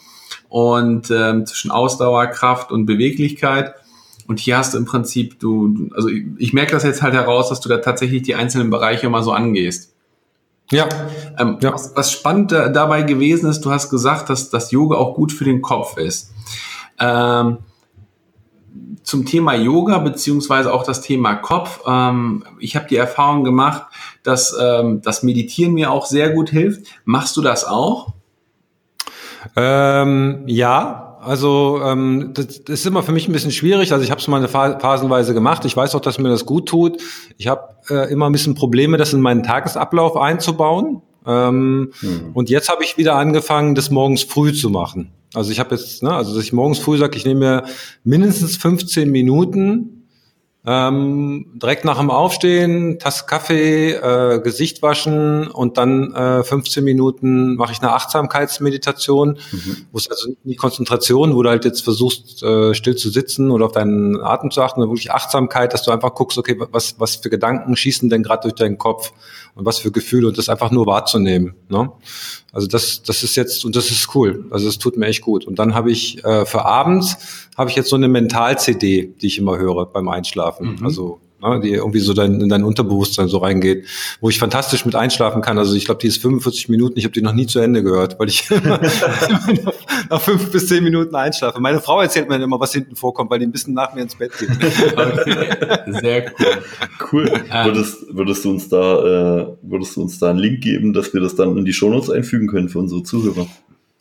und 0.49 1.09
ähm, 1.11 1.45
zwischen 1.45 1.71
Ausdauer, 1.71 2.27
Kraft 2.27 2.71
und 2.71 2.85
Beweglichkeit. 2.85 3.73
und 4.27 4.39
hier 4.39 4.57
hast 4.57 4.73
du 4.73 4.77
im 4.77 4.85
Prinzip, 4.85 5.39
du, 5.39 5.89
also 5.95 6.09
ich, 6.09 6.25
ich 6.37 6.53
merke 6.53 6.73
das 6.73 6.83
jetzt 6.83 7.01
halt 7.01 7.13
heraus, 7.13 7.49
dass 7.49 7.61
du 7.61 7.69
da 7.69 7.77
tatsächlich 7.77 8.23
die 8.23 8.35
einzelnen 8.35 8.69
Bereiche 8.69 9.07
immer 9.07 9.23
so 9.23 9.31
angehst. 9.31 9.93
Ja. 10.69 10.87
Ähm, 11.37 11.57
ja. 11.61 11.73
Was, 11.73 11.95
was 11.95 12.11
spannend 12.11 12.51
dabei 12.51 13.03
gewesen 13.03 13.49
ist, 13.49 13.61
du 13.61 13.71
hast 13.71 13.89
gesagt, 13.89 14.29
dass 14.29 14.49
das 14.49 14.71
Yoga 14.71 14.97
auch 14.97 15.15
gut 15.15 15.31
für 15.31 15.45
den 15.45 15.61
Kopf 15.61 15.97
ist. 15.97 16.33
Ähm, 16.99 17.59
zum 19.03 19.25
Thema 19.25 19.53
Yoga 19.55 19.99
beziehungsweise 19.99 20.73
auch 20.73 20.83
das 20.83 21.01
Thema 21.01 21.35
Kopf. 21.35 21.81
Ähm, 21.87 22.43
ich 22.59 22.75
habe 22.75 22.87
die 22.87 22.97
Erfahrung 22.97 23.43
gemacht, 23.43 23.83
dass 24.23 24.55
ähm, 24.59 25.01
das 25.01 25.23
Meditieren 25.23 25.73
mir 25.73 25.91
auch 25.91 26.05
sehr 26.05 26.31
gut 26.31 26.49
hilft. 26.49 26.87
Machst 27.05 27.37
du 27.37 27.41
das 27.41 27.65
auch? 27.65 28.13
Ähm, 29.55 30.43
ja, 30.45 31.17
also 31.21 31.81
ähm, 31.83 32.31
das, 32.33 32.57
ist 32.67 32.85
immer 32.85 33.03
für 33.03 33.11
mich 33.11 33.27
ein 33.27 33.33
bisschen 33.33 33.51
schwierig. 33.51 33.91
Also 33.91 34.03
ich 34.03 34.11
habe 34.11 34.21
es 34.21 34.27
mal 34.27 34.37
eine 34.37 34.47
phasenweise 34.47 35.33
gemacht. 35.33 35.65
Ich 35.65 35.75
weiß 35.75 35.95
auch, 35.95 36.01
dass 36.01 36.19
mir 36.19 36.29
das 36.29 36.45
gut 36.45 36.67
tut. 36.67 37.01
Ich 37.37 37.47
habe 37.47 37.75
äh, 37.89 38.11
immer 38.11 38.27
ein 38.27 38.31
bisschen 38.31 38.55
Probleme, 38.55 38.97
das 38.97 39.13
in 39.13 39.21
meinen 39.21 39.43
Tagesablauf 39.43 40.15
einzubauen. 40.15 41.01
Ähm, 41.25 41.91
hm. 41.99 42.31
Und 42.33 42.49
jetzt 42.49 42.69
habe 42.69 42.83
ich 42.83 42.97
wieder 42.97 43.15
angefangen, 43.15 43.75
das 43.75 43.89
morgens 43.89 44.23
früh 44.23 44.53
zu 44.53 44.69
machen. 44.69 45.11
Also 45.33 45.51
ich 45.51 45.59
habe 45.59 45.75
jetzt, 45.75 46.03
ne, 46.03 46.13
also 46.13 46.33
dass 46.33 46.43
ich 46.43 46.53
morgens 46.53 46.79
früh 46.79 46.97
sage, 46.97 47.17
ich 47.17 47.25
nehme 47.25 47.39
mir 47.39 47.63
mindestens 48.03 48.57
15 48.57 49.09
Minuten 49.09 49.97
ähm, 50.69 51.45
direkt 51.55 51.85
nach 51.85 51.97
dem 51.97 52.11
Aufstehen, 52.11 52.99
Tasse 52.99 53.23
Kaffee, 53.25 53.91
äh, 53.93 54.41
Gesicht 54.41 54.81
waschen 54.81 55.47
und 55.47 55.77
dann 55.77 56.13
äh, 56.13 56.43
15 56.43 56.83
Minuten 56.83 57.55
mache 57.55 57.71
ich 57.71 57.79
eine 57.79 57.93
Achtsamkeitsmeditation, 57.93 59.39
mhm. 59.51 59.77
wo 59.93 59.97
es 59.97 60.11
also 60.11 60.27
nicht 60.27 60.39
die 60.43 60.55
Konzentration, 60.57 61.35
wo 61.35 61.41
du 61.41 61.49
halt 61.49 61.63
jetzt 61.63 61.85
versuchst, 61.85 62.43
äh, 62.43 62.73
still 62.73 62.97
zu 62.97 63.09
sitzen 63.09 63.49
oder 63.49 63.67
auf 63.67 63.71
deinen 63.71 64.21
Atem 64.21 64.51
zu 64.51 64.61
achten, 64.61 64.81
sondern 64.81 64.93
wirklich 64.93 65.11
Achtsamkeit, 65.13 65.73
dass 65.73 65.83
du 65.83 65.91
einfach 65.91 66.13
guckst, 66.13 66.37
okay, 66.37 66.59
was, 66.59 66.99
was 66.99 67.15
für 67.15 67.29
Gedanken 67.29 67.77
schießen 67.77 68.09
denn 68.09 68.21
gerade 68.21 68.41
durch 68.41 68.55
deinen 68.55 68.77
Kopf 68.77 69.13
und 69.57 69.65
was 69.65 69.79
für 69.79 69.91
Gefühle 69.91 70.27
und 70.27 70.37
das 70.37 70.49
einfach 70.49 70.71
nur 70.71 70.85
wahrzunehmen. 70.85 71.55
Ne? 71.69 71.91
Also 72.51 72.67
das, 72.67 73.01
das 73.01 73.23
ist 73.23 73.35
jetzt, 73.35 73.65
und 73.65 73.75
das 73.75 73.89
ist 73.89 74.15
cool. 74.15 74.45
Also 74.51 74.67
es 74.67 74.77
tut 74.77 74.97
mir 74.97 75.07
echt 75.07 75.21
gut. 75.21 75.45
Und 75.45 75.59
dann 75.59 75.73
habe 75.73 75.91
ich 75.91 76.23
äh, 76.23 76.45
für 76.45 76.65
abends 76.65 77.17
habe 77.57 77.69
ich 77.69 77.75
jetzt 77.75 77.89
so 77.89 77.95
eine 77.95 78.07
Mental-CD, 78.07 79.13
die 79.19 79.27
ich 79.27 79.37
immer 79.39 79.57
höre 79.57 79.87
beim 79.87 80.07
Einschlafen. 80.07 80.75
Mhm. 80.75 80.85
Also 80.85 81.19
ne, 81.41 81.59
die 81.61 81.71
irgendwie 81.71 81.99
so 81.99 82.13
dein, 82.13 82.41
in 82.41 82.49
dein 82.49 82.63
Unterbewusstsein 82.63 83.27
so 83.27 83.37
reingeht, 83.39 83.85
wo 84.21 84.29
ich 84.29 84.39
fantastisch 84.39 84.85
mit 84.85 84.95
einschlafen 84.95 85.41
kann. 85.41 85.57
Also 85.57 85.75
ich 85.75 85.85
glaube, 85.85 85.99
die 86.01 86.07
ist 86.07 86.21
45 86.21 86.69
Minuten, 86.69 86.97
ich 86.97 87.05
habe 87.05 87.13
die 87.13 87.21
noch 87.21 87.33
nie 87.33 87.47
zu 87.47 87.59
Ende 87.59 87.83
gehört, 87.83 88.19
weil 88.19 88.29
ich 88.29 88.49
nach 90.09 90.21
fünf 90.21 90.51
bis 90.51 90.67
zehn 90.67 90.83
Minuten 90.83 91.15
einschlafe. 91.15 91.59
Meine 91.59 91.79
Frau 91.79 92.01
erzählt 92.01 92.29
mir 92.29 92.35
immer, 92.35 92.59
was 92.59 92.73
hinten 92.73 92.95
vorkommt, 92.95 93.29
weil 93.29 93.39
die 93.39 93.45
ein 93.45 93.51
bisschen 93.51 93.73
nach 93.73 93.93
mir 93.93 94.01
ins 94.01 94.15
Bett 94.15 94.31
geht. 94.37 94.49
Okay. 95.07 95.91
Sehr 96.01 96.31
cool. 96.39 96.57
Cool. 97.11 97.43
Ähm. 97.51 97.65
Würdest, 97.65 97.97
würdest 98.09 98.45
du 98.45 98.49
uns 98.51 98.69
da, 98.69 99.39
äh, 99.39 99.47
würdest 99.61 99.95
du 99.95 100.01
uns 100.01 100.19
da 100.19 100.29
einen 100.29 100.39
Link 100.39 100.61
geben, 100.61 100.93
dass 100.93 101.13
wir 101.13 101.21
das 101.21 101.35
dann 101.35 101.57
in 101.57 101.65
die 101.65 101.73
Shownotes 101.73 102.09
einfügen 102.09 102.47
können 102.47 102.69
für 102.69 102.79
unsere 102.79 103.03
Zuhörer? 103.03 103.47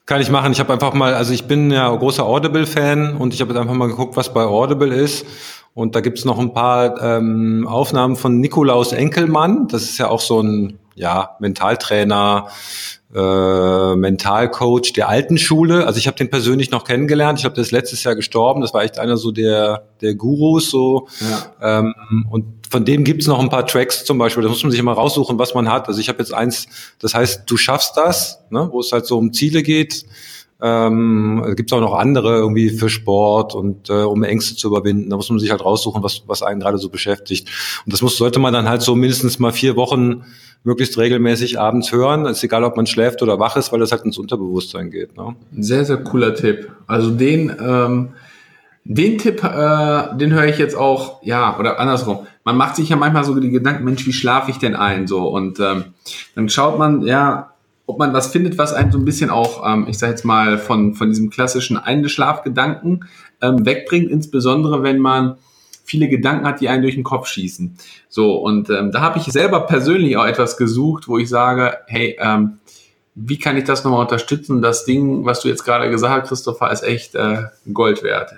Kann 0.07 0.21
ich 0.21 0.31
machen. 0.31 0.53
Ich 0.53 0.61
habe 0.61 0.73
einfach 0.73 0.95
mal, 0.95 1.15
also 1.15 1.33
ich 1.33 1.45
bin 1.45 1.71
ja 1.73 1.95
großer 1.95 2.25
Audible-Fan 2.25 3.17
und 3.17 3.35
ich 3.35 3.41
habe 3.41 3.53
jetzt 3.53 3.61
einfach 3.61 3.75
mal 3.75 3.89
geguckt, 3.89 4.17
was 4.17 4.33
bei 4.33 4.45
Audible 4.45 4.95
ist. 4.95 5.27
Und 5.77 5.95
da 5.95 6.01
gibt's 6.01 6.25
noch 6.25 6.39
ein 6.39 6.55
paar 6.55 7.03
ähm, 7.03 7.69
Aufnahmen 7.69 8.17
von 8.17 8.41
Nikolaus 8.41 8.93
Enkelmann. 8.93 9.69
Das 9.69 9.83
ist 9.83 9.99
ja 9.99 10.09
auch 10.09 10.23
so 10.23 10.41
ein 10.41 10.79
ja, 10.95 11.37
Mentaltrainer, 11.39 12.47
äh, 13.15 13.95
Mentalcoach 13.95 14.95
der 14.95 15.11
alten 15.11 15.37
Schule. 15.37 15.87
Also 15.87 15.99
ich 15.99 16.07
habe 16.07 16.17
den 16.17 16.31
persönlich 16.31 16.71
noch 16.71 16.85
kennengelernt. 16.85 17.41
Ich 17.41 17.45
habe 17.45 17.55
das 17.55 17.73
letztes 17.73 18.05
Jahr 18.05 18.15
gestorben. 18.15 18.63
Das 18.63 18.73
war 18.73 18.85
echt 18.85 18.99
einer 18.99 19.19
so 19.19 19.33
der 19.33 19.89
der 20.01 20.15
Gurus 20.15 20.71
so. 20.71 21.09
Ja. 21.61 21.81
Ähm, 21.81 21.95
und 22.31 22.47
von 22.71 22.87
dem 22.87 23.05
gibt's 23.05 23.27
noch 23.27 23.39
ein 23.39 23.51
paar 23.51 23.67
Tracks 23.67 24.07
zum 24.07 24.17
Beispiel. 24.17 24.45
Da 24.45 24.49
muss 24.49 24.63
man 24.63 24.71
sich 24.71 24.81
immer 24.81 24.95
raussuchen, 24.95 25.39
was 25.39 25.53
man 25.53 25.71
hat. 25.71 25.89
Also 25.89 26.01
ich 26.01 26.09
habe 26.09 26.21
jetzt 26.21 26.33
eins, 26.33 26.69
das 27.01 27.13
heißt, 27.13 27.43
du 27.45 27.59
schaffst 27.59 27.99
das, 27.99 28.43
ne, 28.49 28.67
wo 28.73 28.81
es 28.81 28.93
halt 28.93 29.05
so 29.05 29.19
um 29.19 29.31
Ziele 29.31 29.63
geht 29.63 30.07
ähm, 30.61 31.45
es 31.47 31.57
gibt 31.57 31.73
auch 31.73 31.81
noch 31.81 31.95
andere 31.95 32.37
irgendwie 32.37 32.71
für 32.71 32.89
Sport 32.89 33.55
und 33.55 33.91
äh, 33.91 34.03
um 34.03 34.23
Ängste 34.23 34.57
zu 34.57 34.69
überwinden. 34.69 35.11
Da 35.11 35.17
muss 35.17 35.29
man 35.29 35.39
sich 35.39 35.51
halt 35.51 35.65
raussuchen, 35.65 36.03
was, 36.03 36.23
was 36.27 36.43
einen 36.43 36.61
gerade 36.61 36.79
so 36.79 36.89
beschäftigt. 36.89 37.49
Und 37.85 37.93
das 37.93 38.01
muss, 38.01 38.17
sollte 38.17 38.39
man 38.39 38.55
dann 38.55 38.69
halt 38.69 38.81
so 38.81 38.95
mindestens 38.95 39.39
mal 39.39 39.53
vier 39.53 39.77
Wochen 39.77 40.25
möglichst 40.65 40.97
regelmäßig 40.99 41.61
abends 41.61 41.93
hören. 41.93 42.25
ist 42.27 42.43
egal, 42.43 42.65
ob 42.65 42.77
man 42.77 42.87
schläft 42.87 43.23
oder 43.23 43.39
wach 43.39 43.57
ist, 43.57 43.71
weil 43.71 43.81
das 43.81 43.93
halt 43.93 44.05
ins 44.05 44.19
Unterbewusstsein 44.19 44.91
geht. 44.91 45.17
Ne? 45.17 45.37
Sehr, 45.59 45.85
sehr 45.85 45.99
cooler 45.99 46.35
Tipp. 46.35 46.73
Also 46.87 47.11
den, 47.11 47.55
ähm, 47.61 48.09
den 48.85 49.19
Tipp, 49.19 49.45
äh, 49.45 50.17
den 50.17 50.33
höre 50.33 50.47
ich 50.47 50.59
jetzt 50.59 50.77
auch, 50.77 51.23
ja, 51.23 51.59
oder 51.59 51.79
andersrum. 51.79 52.27
Man 52.45 52.57
macht 52.57 52.77
sich 52.77 52.89
ja 52.89 52.97
manchmal 52.97 53.25
so 53.25 53.39
die 53.39 53.51
Gedanken, 53.51 53.85
Mensch, 53.85 54.07
wie 54.07 54.13
schlafe 54.13 54.51
ich 54.51 54.59
denn 54.59 54.75
ein? 54.75 55.07
So 55.07 55.29
und 55.29 55.61
ähm, 55.61 55.85
dann 56.35 56.49
schaut 56.49 56.79
man, 56.79 57.03
ja, 57.03 57.53
ob 57.87 57.99
man 57.99 58.13
was 58.13 58.29
findet, 58.29 58.59
was 58.59 58.73
einen 58.73 58.93
so 58.93 58.99
ein 58.99 59.05
bisschen 59.05 59.31
auch, 59.31 59.65
ähm, 59.67 59.87
ich 59.89 59.99
sage 59.99 60.13
jetzt 60.13 60.25
mal, 60.25 60.59
von, 60.59 60.95
von 60.95 61.09
diesem 61.09 61.31
klassischen 61.31 61.77
Einschlafgedanken 61.77 63.07
ähm, 63.41 63.65
wegbringt, 63.65 64.11
insbesondere 64.11 64.83
wenn 64.83 64.99
man 64.99 65.37
viele 65.85 66.09
Gedanken 66.09 66.47
hat, 66.47 66.61
die 66.61 66.69
einen 66.69 66.83
durch 66.83 66.97
den 66.97 67.05
Kopf 67.05 67.29
schießen. 67.29 67.77
So, 68.09 68.37
und 68.37 68.71
ähm, 68.71 68.91
da 68.91 69.01
habe 69.01 69.19
ich 69.19 69.27
selber 69.27 69.61
persönlich 69.61 70.17
auch 70.17 70.27
etwas 70.27 70.57
gesucht, 70.57 71.07
wo 71.07 71.17
ich 71.19 71.29
sage, 71.29 71.79
hey, 71.87 72.17
ähm, 72.19 72.59
wie 73.15 73.39
kann 73.39 73.57
ich 73.57 73.65
das 73.65 73.85
nochmal 73.85 74.03
unterstützen? 74.03 74.61
Das 74.61 74.85
Ding, 74.85 75.25
was 75.25 75.41
du 75.41 75.49
jetzt 75.49 75.65
gerade 75.65 75.89
gesagt 75.89 76.23
hast, 76.23 76.29
Christopher, 76.29 76.71
ist 76.73 76.83
echt 76.83 77.15
äh, 77.15 77.45
Gold 77.73 78.03
wert. 78.03 78.33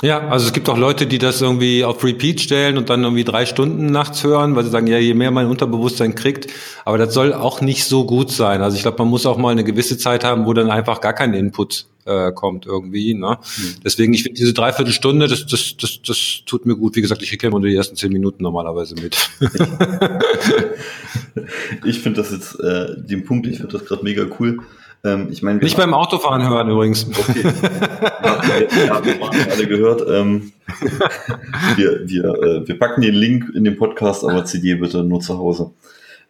Ja, 0.00 0.28
also 0.28 0.46
es 0.46 0.52
gibt 0.52 0.68
auch 0.68 0.78
Leute, 0.78 1.08
die 1.08 1.18
das 1.18 1.40
irgendwie 1.40 1.84
auf 1.84 2.04
Repeat 2.04 2.40
stellen 2.40 2.78
und 2.78 2.88
dann 2.88 3.02
irgendwie 3.02 3.24
drei 3.24 3.46
Stunden 3.46 3.86
nachts 3.86 4.22
hören, 4.22 4.54
weil 4.54 4.62
sie 4.62 4.70
sagen, 4.70 4.86
ja, 4.86 4.98
je 4.98 5.12
mehr 5.14 5.32
mein 5.32 5.48
Unterbewusstsein 5.48 6.14
kriegt, 6.14 6.46
aber 6.84 6.98
das 6.98 7.12
soll 7.12 7.34
auch 7.34 7.60
nicht 7.60 7.84
so 7.84 8.04
gut 8.04 8.30
sein. 8.30 8.62
Also 8.62 8.76
ich 8.76 8.82
glaube, 8.82 8.98
man 8.98 9.08
muss 9.08 9.26
auch 9.26 9.38
mal 9.38 9.50
eine 9.50 9.64
gewisse 9.64 9.98
Zeit 9.98 10.22
haben, 10.22 10.46
wo 10.46 10.52
dann 10.52 10.70
einfach 10.70 11.00
gar 11.00 11.14
kein 11.14 11.34
Input 11.34 11.86
äh, 12.04 12.30
kommt 12.30 12.64
irgendwie. 12.64 13.14
Ne? 13.14 13.38
Mhm. 13.56 13.74
Deswegen, 13.84 14.14
ich 14.14 14.22
finde 14.22 14.38
diese 14.38 14.54
Dreiviertelstunde, 14.54 15.26
das, 15.26 15.46
das, 15.46 15.76
das, 15.76 16.00
das 16.06 16.42
tut 16.46 16.64
mir 16.64 16.76
gut. 16.76 16.94
Wie 16.94 17.02
gesagt, 17.02 17.22
ich 17.24 17.30
kriege 17.30 17.48
immer 17.48 17.58
nur 17.58 17.68
die 17.68 17.74
ersten 17.74 17.96
zehn 17.96 18.12
Minuten 18.12 18.44
normalerweise 18.44 18.94
mit. 18.94 19.16
ich 21.84 21.98
finde 21.98 22.22
das 22.22 22.30
jetzt, 22.30 22.54
äh, 22.60 22.94
den 22.96 23.24
Punkt, 23.24 23.48
ich 23.48 23.56
finde 23.56 23.76
das 23.76 23.84
gerade 23.84 24.04
mega 24.04 24.24
cool 24.38 24.58
ähm, 25.04 25.28
ich 25.30 25.42
meine, 25.42 25.60
Nicht 25.60 25.76
beim 25.76 25.94
Autofahren 25.94 26.48
hören 26.48 26.70
übrigens. 26.70 27.06
Okay. 27.06 27.42
ja, 28.86 29.04
wir, 29.04 29.20
haben 29.20 29.50
alle 29.50 29.66
gehört. 29.66 30.02
Ähm, 30.08 30.52
wir, 31.76 32.08
wir, 32.08 32.24
äh, 32.24 32.68
wir 32.68 32.78
packen 32.78 33.02
den 33.02 33.14
Link 33.14 33.50
in 33.54 33.64
den 33.64 33.76
Podcast, 33.76 34.24
aber 34.24 34.44
CD 34.44 34.74
bitte 34.74 35.04
nur 35.04 35.20
zu 35.20 35.38
Hause. 35.38 35.70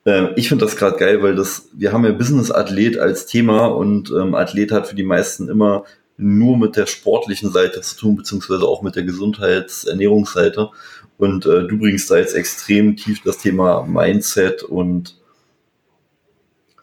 Ähm, 0.05 0.31
ich 0.37 0.49
finde 0.49 0.65
das 0.65 0.77
gerade 0.77 0.97
geil, 0.97 1.23
weil 1.23 1.35
das, 1.35 1.69
wir 1.73 1.93
haben 1.93 2.05
ja 2.05 2.13
Business 2.13 2.51
Athlet 2.51 2.99
als 2.99 3.27
Thema 3.27 3.67
und 3.67 4.11
ähm, 4.11 4.35
Athlet 4.35 4.73
hat 4.73 4.87
für 4.87 4.97
die 4.97 5.03
meisten 5.03 5.49
immer 5.49 5.85
nur 6.19 6.59
mit 6.59 6.77
der 6.77 6.87
sportlichen 6.87 7.51
Seite 7.51 7.81
zu 7.81 7.97
tun, 7.97 8.17
beziehungsweise 8.17 8.67
auch 8.67 8.83
mit 8.83 8.97
der 8.97 9.05
Gesundheits-, 9.05 9.85
Ernährungsseite. 9.85 10.71
Und 11.17 11.47
äh, 11.47 11.67
du 11.67 11.79
bringst 11.79 12.11
da 12.11 12.17
jetzt 12.17 12.35
extrem 12.35 12.97
tief 12.97 13.23
das 13.25 13.39
Thema 13.39 13.85
Mindset 13.87 14.63
und 14.63 15.18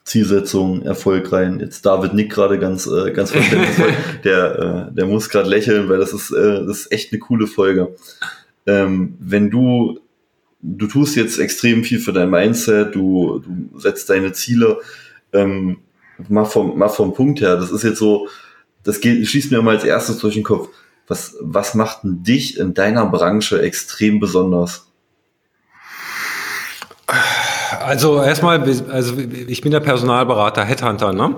Zielsetzung, 0.06 0.84
Erfolg 0.84 1.32
rein. 1.32 1.60
Jetzt 1.60 1.86
David 1.86 2.14
Nick 2.14 2.32
gerade 2.32 2.60
ganz, 2.60 2.86
äh, 2.86 3.12
ganz 3.12 3.32
verständnisvoll. 3.32 3.92
der, 4.24 4.90
äh, 4.92 4.96
der 4.96 5.08
muss 5.08 5.30
gerade 5.30 5.50
lächeln, 5.50 5.90
weil 5.90 5.98
das 5.98 6.14
ist, 6.14 6.32
äh, 6.32 6.64
das 6.66 6.82
ist 6.82 6.92
echt 6.92 7.12
eine 7.12 7.20
coole 7.20 7.48
Folge. 7.48 7.96
Ähm, 8.68 9.16
wenn 9.20 9.50
du, 9.50 10.00
du 10.62 10.86
tust 10.88 11.16
jetzt 11.16 11.40
extrem 11.40 11.84
viel 11.84 12.00
für 12.00 12.14
dein 12.14 12.30
Mindset, 12.30 12.94
du, 12.94 13.40
du 13.40 13.80
setzt 13.80 14.10
deine 14.12 14.32
Ziele, 14.32 14.80
ähm, 15.34 15.80
mal 16.30 16.46
vom, 16.46 16.78
mal 16.78 16.90
vom 16.90 17.14
Punkt 17.14 17.42
her, 17.42 17.58
das 17.58 17.72
ist 17.72 17.84
jetzt 17.84 18.00
so, 18.00 18.28
das 18.84 19.02
geht, 19.02 19.28
schießt 19.28 19.52
mir 19.52 19.58
immer 19.58 19.72
als 19.72 19.84
erstes 19.84 20.20
durch 20.20 20.36
den 20.36 20.44
Kopf. 20.44 20.70
Was, 21.08 21.36
was 21.42 21.74
macht 21.74 22.04
denn 22.04 22.24
dich 22.24 22.60
in 22.60 22.76
deiner 22.76 23.08
Branche 23.08 23.62
extrem 23.62 24.20
besonders? 24.20 24.88
Also 27.86 28.22
erstmal, 28.22 28.62
also 28.92 29.14
ich 29.48 29.62
bin 29.62 29.72
der 29.72 29.80
Personalberater, 29.80 30.64
Headhunter, 30.64 31.14
ne? 31.14 31.36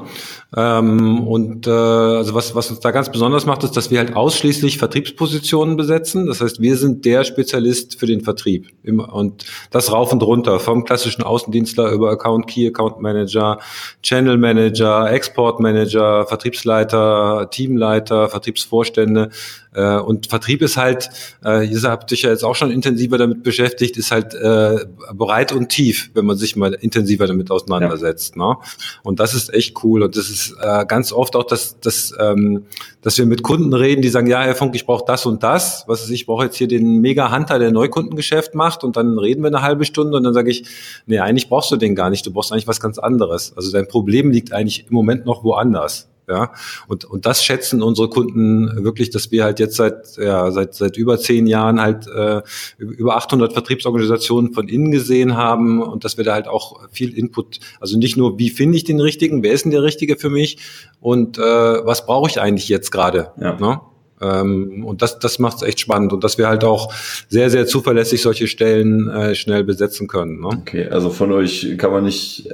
Ähm, 0.56 1.28
und 1.28 1.68
äh, 1.68 1.72
also 1.72 2.34
was, 2.34 2.56
was 2.56 2.70
uns 2.70 2.80
da 2.80 2.92
ganz 2.92 3.12
besonders 3.12 3.46
macht, 3.46 3.66
ist, 3.66 3.76
dass 3.76 3.92
wir 3.92 4.00
halt 4.00 4.16
ausschließlich 4.16 4.78
Vertriebspositionen 4.78 5.76
besetzen. 5.76 6.26
Das 6.28 6.40
heißt, 6.40 6.62
wir 6.62 6.78
sind 6.78 7.04
der 7.04 7.26
Spezialist 7.26 8.00
für 8.00 8.06
den 8.06 8.22
Vertrieb. 8.22 8.70
Und 8.86 9.46
das 9.72 9.92
rauf 9.92 10.14
und 10.14 10.24
runter, 10.24 10.60
vom 10.60 10.86
klassischen 10.86 11.24
Außendienstler 11.24 11.92
über 11.92 12.12
Account 12.12 12.48
Key, 12.48 12.68
Account 12.68 13.02
Manager, 13.02 13.60
Channel 14.02 14.38
Manager, 14.38 15.12
Export 15.12 15.60
Manager, 15.60 16.26
Vertriebsleiter, 16.26 17.50
Teamleiter, 17.52 18.30
Vertriebsvorstände. 18.30 19.30
Äh, 19.74 19.98
und 19.98 20.28
Vertrieb 20.28 20.62
ist 20.62 20.78
halt, 20.78 21.10
äh, 21.44 21.68
ihr 21.68 21.82
habt 21.84 22.10
sich 22.10 22.22
ja 22.22 22.30
jetzt 22.30 22.46
auch 22.46 22.56
schon 22.56 22.72
intensiver 22.72 23.18
damit 23.18 23.44
beschäftigt, 23.44 23.98
ist 23.98 24.12
halt 24.12 24.34
äh, 24.34 24.86
breit 25.14 25.52
und 25.52 25.68
tief, 25.68 26.10
wenn 26.14 26.26
man 26.26 26.38
man 26.38 26.40
sich 26.40 26.56
mal 26.56 26.74
intensiver 26.74 27.28
damit 27.28 27.52
auseinandersetzt. 27.52 28.36
Ja. 28.36 28.50
Ne? 28.50 28.58
Und 29.04 29.20
das 29.20 29.34
ist 29.34 29.54
echt 29.54 29.84
cool. 29.84 30.04
Und 30.04 30.16
das 30.16 30.30
ist 30.30 30.37
äh, 30.62 30.86
ganz 30.86 31.12
oft 31.12 31.36
auch, 31.36 31.44
dass, 31.44 31.80
dass, 31.80 32.14
ähm, 32.20 32.66
dass 33.02 33.18
wir 33.18 33.26
mit 33.26 33.44
Kunden 33.44 33.74
reden, 33.74 34.02
die 34.02 34.10
sagen, 34.10 34.28
ja, 34.28 34.42
Herr 34.42 34.56
Funk, 34.56 34.76
ich 34.76 34.86
brauche 34.86 35.06
das 35.06 35.26
und 35.26 35.44
das. 35.44 35.84
Was 35.88 36.04
ist, 36.04 36.10
ich 36.10 36.26
brauche 36.26 36.46
jetzt 36.46 36.58
hier 36.58 36.68
den 36.68 37.00
Mega-Hunter, 37.00 37.60
der 37.60 37.72
Neukundengeschäft 37.72 38.56
macht. 38.56 38.84
Und 38.84 38.98
dann 38.98 39.18
reden 39.18 39.42
wir 39.42 39.48
eine 39.48 39.62
halbe 39.62 39.86
Stunde 39.86 40.18
und 40.18 40.24
dann 40.24 40.34
sage 40.34 40.52
ich, 40.52 40.66
nee, 41.06 41.20
eigentlich 41.20 41.50
brauchst 41.50 41.72
du 41.72 41.78
den 41.78 41.96
gar 41.96 42.10
nicht. 42.10 42.26
Du 42.26 42.32
brauchst 42.32 42.52
eigentlich 42.52 42.68
was 42.68 42.80
ganz 42.80 42.98
anderes. 42.98 43.54
Also 43.56 43.72
dein 43.72 43.88
Problem 43.88 44.32
liegt 44.32 44.54
eigentlich 44.54 44.88
im 44.88 44.94
Moment 44.94 45.26
noch 45.26 45.44
woanders. 45.44 46.08
Ja, 46.30 46.52
und, 46.90 47.06
und 47.06 47.26
das 47.26 47.42
schätzen 47.42 47.82
unsere 47.82 48.10
Kunden 48.10 48.84
wirklich, 48.84 49.12
dass 49.12 49.32
wir 49.32 49.46
halt 49.46 49.60
jetzt 49.60 49.78
seit, 49.78 50.18
ja, 50.18 50.52
seit, 50.52 50.74
seit 50.74 50.98
über 50.98 51.18
zehn 51.18 51.48
Jahren 51.48 51.80
halt 51.80 52.06
äh, 52.08 52.42
über 52.78 53.16
800 53.16 53.54
Vertriebsorganisationen 53.54 54.54
von 54.54 54.68
innen 54.68 54.92
gesehen 54.92 55.38
haben 55.38 55.82
und 55.82 56.04
dass 56.04 56.18
wir 56.18 56.26
da 56.26 56.34
halt 56.34 56.50
auch 56.50 56.82
viel 56.92 57.18
Input, 57.18 57.62
also 57.80 57.98
nicht 57.98 58.18
nur, 58.18 58.38
wie 58.40 58.50
finde 58.50 58.76
ich 58.76 58.84
den 58.84 59.00
richtigen, 59.00 59.42
wer 59.42 59.54
ist 59.54 59.64
denn 59.64 59.72
der 59.72 59.84
Richtige 59.84 60.18
für 60.18 60.30
mich 60.30 60.58
und 61.00 61.38
äh, 61.38 61.42
was 61.42 62.06
brauche 62.06 62.30
ich 62.30 62.42
eigentlich 62.42 62.68
jetzt 62.68 62.92
gerade? 62.92 63.32
Ja. 63.40 63.56
Ne? 63.56 63.80
Ähm, 64.20 64.84
und 64.86 65.02
das, 65.02 65.20
das 65.20 65.40
macht 65.40 65.58
es 65.58 65.62
echt 65.62 65.80
spannend 65.80 66.12
und 66.12 66.26
dass 66.26 66.38
wir 66.38 66.50
halt 66.50 66.66
auch 66.66 66.94
sehr, 67.30 67.50
sehr 67.50 67.68
zuverlässig 67.68 68.22
solche 68.22 68.48
Stellen 68.48 69.10
äh, 69.10 69.34
schnell 69.34 69.64
besetzen 69.64 70.08
können. 70.08 70.42
Ne? 70.42 70.48
Okay, 70.48 70.88
also 70.90 71.10
von 71.10 71.32
euch 71.32 71.76
kann 71.78 71.92
man 71.92 72.04
nicht 72.04 72.50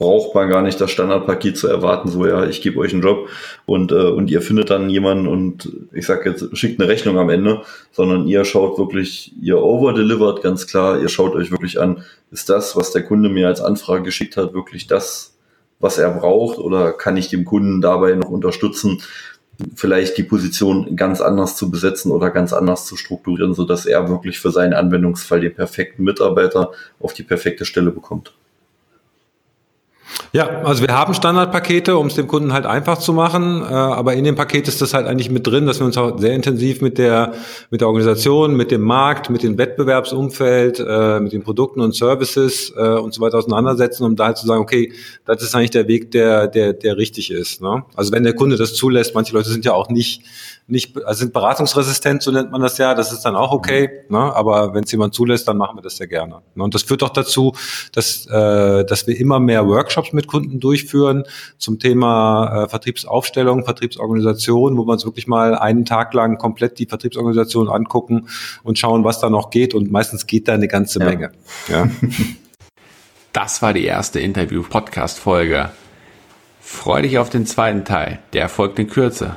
braucht 0.00 0.34
man 0.34 0.48
gar 0.48 0.62
nicht 0.62 0.80
das 0.80 0.90
Standardpaket 0.90 1.58
zu 1.58 1.68
erwarten, 1.68 2.08
so 2.08 2.26
ja, 2.26 2.46
ich 2.46 2.62
gebe 2.62 2.80
euch 2.80 2.94
einen 2.94 3.02
Job 3.02 3.28
und, 3.66 3.92
äh, 3.92 3.96
und 3.96 4.30
ihr 4.30 4.40
findet 4.40 4.70
dann 4.70 4.88
jemanden 4.88 5.28
und 5.28 5.70
ich 5.92 6.06
sag 6.06 6.24
jetzt, 6.24 6.56
schickt 6.56 6.80
eine 6.80 6.88
Rechnung 6.88 7.18
am 7.18 7.28
Ende, 7.28 7.60
sondern 7.92 8.26
ihr 8.26 8.46
schaut 8.46 8.78
wirklich, 8.78 9.34
ihr 9.42 9.58
overdelivert 9.62 10.42
ganz 10.42 10.66
klar, 10.66 10.98
ihr 10.98 11.10
schaut 11.10 11.34
euch 11.34 11.50
wirklich 11.50 11.78
an, 11.78 12.02
ist 12.30 12.48
das, 12.48 12.76
was 12.76 12.92
der 12.92 13.02
Kunde 13.02 13.28
mir 13.28 13.46
als 13.46 13.60
Anfrage 13.60 14.02
geschickt 14.02 14.38
hat, 14.38 14.54
wirklich 14.54 14.86
das, 14.86 15.36
was 15.80 15.98
er 15.98 16.10
braucht 16.10 16.58
oder 16.58 16.92
kann 16.92 17.18
ich 17.18 17.28
dem 17.28 17.44
Kunden 17.44 17.82
dabei 17.82 18.14
noch 18.14 18.30
unterstützen, 18.30 19.02
vielleicht 19.76 20.16
die 20.16 20.22
Position 20.22 20.96
ganz 20.96 21.20
anders 21.20 21.56
zu 21.56 21.70
besetzen 21.70 22.10
oder 22.10 22.30
ganz 22.30 22.54
anders 22.54 22.86
zu 22.86 22.96
strukturieren, 22.96 23.52
so 23.52 23.66
dass 23.66 23.84
er 23.84 24.08
wirklich 24.08 24.40
für 24.40 24.50
seinen 24.50 24.72
Anwendungsfall 24.72 25.42
den 25.42 25.54
perfekten 25.54 26.04
Mitarbeiter 26.04 26.70
auf 27.00 27.12
die 27.12 27.22
perfekte 27.22 27.66
Stelle 27.66 27.90
bekommt. 27.90 28.32
Ja, 30.32 30.62
also 30.62 30.86
wir 30.86 30.96
haben 30.96 31.12
Standardpakete, 31.12 31.96
um 31.96 32.06
es 32.06 32.14
dem 32.14 32.28
Kunden 32.28 32.52
halt 32.52 32.64
einfach 32.64 32.98
zu 32.98 33.12
machen, 33.12 33.62
äh, 33.62 33.66
aber 33.66 34.14
in 34.14 34.24
dem 34.24 34.36
Paket 34.36 34.68
ist 34.68 34.80
das 34.80 34.94
halt 34.94 35.06
eigentlich 35.06 35.30
mit 35.30 35.46
drin, 35.46 35.66
dass 35.66 35.80
wir 35.80 35.86
uns 35.86 35.96
auch 35.96 36.18
sehr 36.18 36.34
intensiv 36.34 36.80
mit 36.82 36.98
der 36.98 37.32
mit 37.70 37.80
der 37.80 37.88
Organisation, 37.88 38.54
mit 38.54 38.70
dem 38.70 38.82
Markt, 38.82 39.28
mit 39.28 39.42
dem 39.42 39.58
Wettbewerbsumfeld, 39.58 40.84
äh, 40.86 41.20
mit 41.20 41.32
den 41.32 41.42
Produkten 41.42 41.80
und 41.80 41.94
Services 41.94 42.72
äh, 42.76 42.80
und 42.80 43.12
so 43.12 43.20
weiter 43.20 43.38
auseinandersetzen, 43.38 44.04
um 44.04 44.14
da 44.14 44.26
halt 44.26 44.36
zu 44.36 44.46
sagen, 44.46 44.60
okay, 44.60 44.92
das 45.26 45.42
ist 45.42 45.54
eigentlich 45.54 45.70
der 45.70 45.88
Weg, 45.88 46.12
der 46.12 46.46
der 46.46 46.74
der 46.74 46.96
richtig 46.96 47.30
ist. 47.30 47.60
Ne? 47.60 47.82
Also 47.96 48.12
wenn 48.12 48.22
der 48.22 48.34
Kunde 48.34 48.56
das 48.56 48.74
zulässt, 48.74 49.14
manche 49.14 49.34
Leute 49.34 49.48
sind 49.48 49.64
ja 49.64 49.72
auch 49.72 49.88
nicht 49.88 50.22
nicht, 50.70 50.96
also 51.04 51.20
sind 51.20 51.32
beratungsresistent, 51.32 52.22
so 52.22 52.30
nennt 52.30 52.50
man 52.50 52.60
das 52.60 52.78
ja, 52.78 52.94
das 52.94 53.12
ist 53.12 53.22
dann 53.22 53.36
auch 53.36 53.52
okay, 53.52 53.88
mhm. 54.08 54.16
ne? 54.16 54.34
aber 54.34 54.74
wenn 54.74 54.84
es 54.84 54.92
jemand 54.92 55.14
zulässt, 55.14 55.48
dann 55.48 55.56
machen 55.56 55.76
wir 55.76 55.82
das 55.82 55.96
sehr 55.96 56.06
gerne. 56.06 56.42
Ne? 56.54 56.64
Und 56.64 56.74
das 56.74 56.82
führt 56.82 57.02
auch 57.02 57.10
dazu, 57.10 57.54
dass, 57.92 58.26
äh, 58.26 58.84
dass 58.84 59.06
wir 59.06 59.18
immer 59.18 59.40
mehr 59.40 59.66
Workshops 59.66 60.12
mit 60.12 60.26
Kunden 60.26 60.60
durchführen 60.60 61.24
zum 61.58 61.78
Thema 61.78 62.64
äh, 62.64 62.68
Vertriebsaufstellung, 62.68 63.64
Vertriebsorganisation, 63.64 64.76
wo 64.76 64.86
wir 64.86 64.92
uns 64.92 65.04
wirklich 65.04 65.26
mal 65.26 65.56
einen 65.56 65.84
Tag 65.84 66.14
lang 66.14 66.38
komplett 66.38 66.78
die 66.78 66.86
Vertriebsorganisation 66.86 67.68
angucken 67.68 68.28
und 68.62 68.78
schauen, 68.78 69.04
was 69.04 69.20
da 69.20 69.30
noch 69.30 69.50
geht 69.50 69.74
und 69.74 69.90
meistens 69.90 70.26
geht 70.26 70.48
da 70.48 70.54
eine 70.54 70.68
ganze 70.68 71.00
ja. 71.00 71.04
Menge. 71.04 71.32
Ja. 71.68 71.88
Das 73.32 73.62
war 73.62 73.72
die 73.72 73.84
erste 73.84 74.18
Interview-Podcast-Folge. 74.18 75.70
Freu 76.60 77.02
dich 77.02 77.18
auf 77.18 77.30
den 77.30 77.46
zweiten 77.46 77.84
Teil. 77.84 78.18
Der 78.32 78.48
folgt 78.48 78.78
in 78.80 78.88
Kürze. 78.88 79.36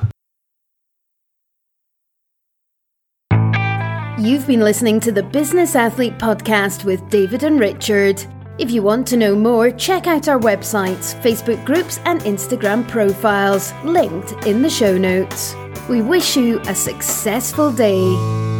You've 4.23 4.47
been 4.47 4.61
listening 4.61 5.01
to 5.01 5.11
the 5.11 5.21
Business 5.21 5.75
Athlete 5.75 6.17
Podcast 6.17 6.85
with 6.85 7.09
David 7.09 7.43
and 7.43 7.59
Richard. 7.59 8.25
If 8.57 8.71
you 8.71 8.81
want 8.81 9.05
to 9.07 9.17
know 9.17 9.35
more, 9.35 9.69
check 9.69 10.07
out 10.07 10.29
our 10.29 10.39
websites, 10.39 11.13
Facebook 11.21 11.65
groups, 11.65 11.99
and 12.05 12.21
Instagram 12.21 12.87
profiles, 12.87 13.73
linked 13.83 14.31
in 14.47 14.61
the 14.61 14.69
show 14.69 14.97
notes. 14.97 15.57
We 15.89 16.01
wish 16.01 16.37
you 16.37 16.61
a 16.61 16.73
successful 16.73 17.69
day. 17.69 18.52